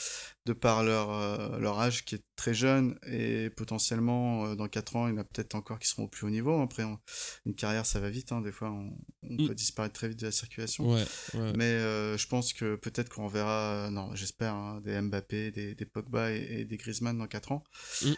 de 0.45 0.51
par 0.51 0.83
leur, 0.83 1.09
euh, 1.11 1.59
leur 1.59 1.79
âge 1.79 2.03
qui 2.03 2.15
est 2.15 2.23
très 2.35 2.53
jeune, 2.53 2.99
et 3.07 3.49
potentiellement, 3.51 4.47
euh, 4.47 4.55
dans 4.55 4.67
4 4.67 4.97
ans, 4.97 5.07
il 5.07 5.11
y 5.11 5.13
en 5.13 5.21
a 5.21 5.23
peut-être 5.23 5.55
encore 5.55 5.79
qui 5.79 5.87
seront 5.87 6.03
au 6.03 6.07
plus 6.09 6.27
haut 6.27 6.29
niveau. 6.29 6.61
Après, 6.61 6.83
on- 6.83 6.99
une 7.45 7.55
carrière, 7.55 7.85
ça 7.85 8.01
va 8.01 8.09
vite, 8.09 8.33
hein. 8.33 8.41
des 8.41 8.51
fois, 8.51 8.69
on, 8.69 8.91
on 9.23 9.33
Mm. 9.43 9.47
peut 9.47 9.55
disparaître 9.55 9.93
très 9.93 10.09
vite 10.09 10.19
de 10.19 10.25
la 10.25 10.31
circulation. 10.33 10.91
Ouais, 10.93 11.05
ouais. 11.35 11.53
Mais 11.55 11.63
euh, 11.65 12.17
je 12.17 12.27
pense 12.27 12.51
que 12.51 12.75
peut-être 12.75 13.07
qu'on 13.09 13.27
verra, 13.27 13.89
non, 13.91 14.13
j'espère, 14.13 14.53
hein, 14.55 14.81
des 14.83 14.99
Mbappé, 14.99 15.51
des, 15.51 15.73
des 15.73 15.85
Pogba 15.85 16.31
et, 16.33 16.47
et 16.61 16.65
des 16.65 16.75
Griezmann 16.77 17.17
dans 17.17 17.27
4 17.27 17.53
ans, 17.53 17.63
Mm. 18.01 18.13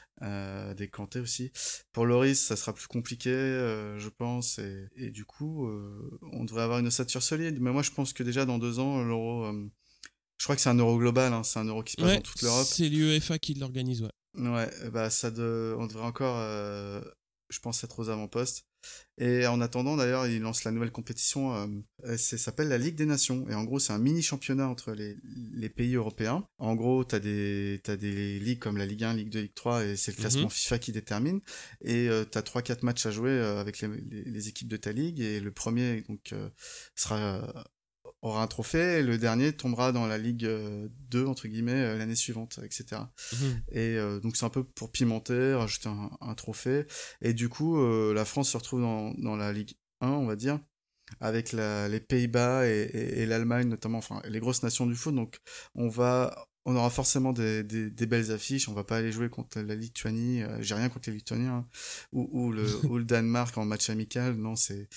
Des 0.78 0.88
Kanté 0.88 1.20
aussi. 1.20 1.52
Pour 1.94 2.06
Loris, 2.06 2.40
ça 2.40 2.56
sera 2.56 2.74
plus 2.74 2.86
compliqué, 2.86 3.32
je 3.32 4.08
pense, 4.10 4.60
et, 4.60 4.71
et 4.96 5.10
du 5.12 5.26
coup, 5.26 5.68
euh, 5.68 6.20
on 6.34 6.44
devrait 6.46 6.64
avoir 6.64 6.80
une 6.80 6.88
ossature 6.88 7.22
solide. 7.24 7.58
Mais 7.62 7.72
moi, 7.72 7.82
je 7.82 7.92
pense 7.92 8.14
que 8.14 8.24
déjà 8.24 8.46
dans 8.46 8.58
deux 8.60 8.80
ans, 8.80 9.04
l'euro, 9.04 9.46
euh, 9.46 9.70
je 10.38 10.44
crois 10.46 10.56
que 10.56 10.62
c'est 10.62 10.70
un 10.70 10.78
euro 10.78 10.98
global, 10.98 11.34
hein, 11.34 11.44
c'est 11.44 11.60
un 11.60 11.66
euro 11.66 11.84
qui 11.84 11.94
se 11.94 11.98
passe 11.98 12.06
Ouais, 12.10 12.16
dans 12.18 12.22
toute 12.22 12.42
l'Europe. 12.42 12.66
c'est 12.66 12.90
l'UEFA 12.90 13.38
qui 13.40 13.54
l'organise, 13.56 14.02
ouais. 14.02 14.10
Ouais, 14.36 14.70
bah 14.94 15.10
ça 15.10 15.30
de... 15.30 15.76
on 15.78 15.88
devrait 15.88 16.06
encore, 16.06 16.38
euh, 16.40 17.02
je 17.52 17.60
pense, 17.60 17.84
être 17.84 18.00
aux 18.00 18.10
avant-postes. 18.10 18.66
Et 19.20 19.46
en 19.46 19.62
attendant, 19.62 19.96
d'ailleurs, 19.96 20.26
il 20.26 20.42
lance 20.42 20.64
la 20.64 20.72
nouvelle 20.72 20.92
compétition, 20.92 21.54
euh, 22.06 22.18
ça 22.18 22.38
s'appelle 22.38 22.70
la 22.70 22.80
Ligue 22.80 22.96
des 22.96 23.06
Nations. 23.06 23.48
Et 23.50 23.54
en 23.54 23.64
gros, 23.64 23.78
c'est 23.78 23.94
un 23.94 24.00
mini 24.00 24.24
championnat 24.24 24.68
entre 24.68 24.94
les, 24.94 25.18
les, 25.54 25.70
pays 25.70 25.96
européens. 25.96 26.48
En 26.58 26.74
gros, 26.76 27.06
tu 27.06 27.14
as 27.14 27.20
des, 27.20 27.80
as 27.88 27.98
des 27.98 28.40
ligues 28.40 28.60
comme 28.60 28.78
la 28.78 28.88
Ligue 28.88 29.04
1, 29.04 29.14
Ligue 29.14 29.30
2, 29.30 29.40
Ligue 29.42 29.54
3, 29.54 29.86
et 29.86 29.96
c'est 29.96 30.12
le 30.12 30.18
classement 30.18 30.44
mhm. 30.44 30.50
FIFA 30.50 30.80
qui 30.80 30.92
détermine. 30.92 31.42
Et 31.82 32.10
tu 32.32 32.38
as 32.38 32.42
3-4 32.42 32.84
matchs 32.84 33.06
à 33.06 33.12
jouer 33.12 33.40
avec 33.40 33.82
les, 33.82 33.90
les, 34.10 34.48
équipes 34.48 34.70
de 34.70 34.78
ta 34.78 34.92
ligue. 34.92 35.20
Et 35.20 35.40
le 35.40 35.52
premier 35.52 36.02
donc, 36.02 36.34
sera 36.96 37.70
aura 38.22 38.44
un 38.44 38.48
trophée 38.48 39.00
et 39.00 39.04
le 39.04 39.18
dernier 39.18 39.54
tombera 39.54 39.92
dans 39.92 40.06
la 40.06 40.18
Ligue 40.18 40.42
2 40.42 40.50
euh, 40.50 41.28
entre 41.28 41.48
guillemets 41.48 41.74
euh, 41.74 41.98
l'année 41.98 42.16
suivante, 42.16 42.60
etc. 42.64 43.02
Mhm. 43.34 43.62
Et 43.72 43.98
euh, 43.98 44.20
donc 44.20 44.36
c'est 44.36 44.46
un 44.46 44.50
peu 44.50 44.64
pour 44.64 44.92
pimenter, 44.92 45.54
rajouter 45.54 45.90
un, 45.90 46.36
trophée. 46.36 46.86
Et 47.22 47.34
du 47.34 47.50
coup, 47.50 47.78
la 48.14 48.26
France 48.26 48.52
se 48.52 48.58
retrouve 48.58 48.82
dans, 48.82 49.14
dans, 49.16 49.36
la 49.36 49.52
Ligue 49.52 49.74
1, 50.02 50.10
on 50.10 50.26
va 50.26 50.36
dire, 50.36 50.60
avec 51.20 51.52
la, 51.52 51.88
les 51.88 52.00
Pays-Bas 52.00 52.68
et, 52.68 52.90
et, 52.94 53.26
l'Allemagne 53.26 53.68
notamment, 53.68 53.98
enfin 53.98 54.22
les 54.28 54.40
grosses 54.40 54.64
nations 54.64 54.86
du 54.86 54.96
foot. 54.96 55.14
Donc 55.14 55.40
on 55.76 55.90
va 55.90 56.48
on 56.66 56.76
aura 56.76 56.90
forcément 56.90 57.34
des, 57.34 57.64
des, 57.64 57.90
des, 57.90 58.06
belles 58.06 58.32
affiches. 58.32 58.70
On 58.70 58.74
va 58.74 58.84
pas 58.84 58.98
aller 58.98 59.12
jouer 59.12 59.30
contre 59.30 59.60
la 59.62 59.76
Lituanie. 59.76 60.44
J'ai 60.60 60.76
rien 60.76 60.90
contre 60.90 61.10
les 61.10 61.16
Lituaniens 61.16 61.56
hein, 61.56 61.68
ou, 62.12 62.30
ou, 62.32 62.52
le, 62.52 62.66
ou 62.86 62.98
le 62.98 63.04
Danemark 63.04 63.58
en 63.58 63.66
match 63.66 63.90
amical. 63.90 64.36
Non, 64.36 64.56
c'est 64.56 64.88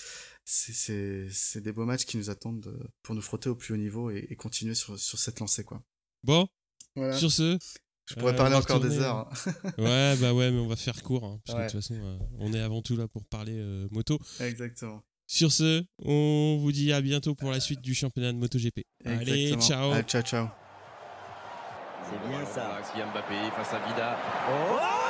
c'est 0.45 1.61
des 1.61 1.71
beaux 1.71 1.85
matchs 1.85 2.05
qui 2.05 2.17
nous 2.17 2.29
attendent 2.29 2.71
pour 3.01 3.15
nous 3.15 3.21
frotter 3.21 3.49
au 3.49 3.55
plus 3.55 3.73
haut 3.73 3.77
niveau 3.77 4.11
et, 4.11 4.35
continuer 4.35 4.75
sur, 4.75 4.99
sur, 4.99 5.17
cette 5.17 5.39
lancée. 5.39 5.63
Quoi. 5.63 5.81
Bon, 6.23 6.47
sur 7.13 7.31
ce. 7.31 7.57
Je 8.05 8.15
pourrais 8.15 8.33
euh, 8.33 8.37
parler 8.37 8.55
encore 8.55 8.79
des 8.79 8.99
heures. 8.99 9.27
ouais, 9.79 10.15
bah 10.17 10.33
ouais, 10.33 10.51
mais 10.51 10.59
on 10.59 10.67
va 10.67 10.75
faire 10.75 11.01
court. 11.01 11.25
Hein, 11.25 11.39
parce 11.45 11.57
que 11.57 11.63
de 11.63 11.71
toute 11.71 11.81
façon, 11.81 11.95
euh, 11.95 12.17
on 12.39 12.53
est 12.53 12.59
avant 12.59 12.81
tout 12.81 12.95
là 12.95 13.07
pour 13.07 13.25
parler 13.25 13.57
euh, 13.57 13.87
moto. 13.91 14.19
Exactement. 14.39 15.03
Sur 15.27 15.51
ce, 15.51 15.83
on 16.03 16.59
vous 16.61 16.71
dit 16.71 16.93
à 16.93 17.01
bientôt 17.01 17.33
pour 17.33 17.49
la 17.49 17.59
suite 17.59 17.81
du 17.81 17.95
championnat 17.95 18.31
de 18.31 18.37
MotoGP. 18.37 18.83
Exactement. 19.03 19.21
Allez, 19.21 19.55
ciao. 19.59 19.91
Allez, 19.91 20.03
ciao, 20.03 20.21
ciao. 20.21 20.47
C'est 22.09 22.29
bien 22.29 22.45
ça. 22.45 22.79
Mbappé 22.95 23.35
face 23.55 23.73
à 23.73 23.79
Vida. 23.87 24.15
Oh 24.49 25.04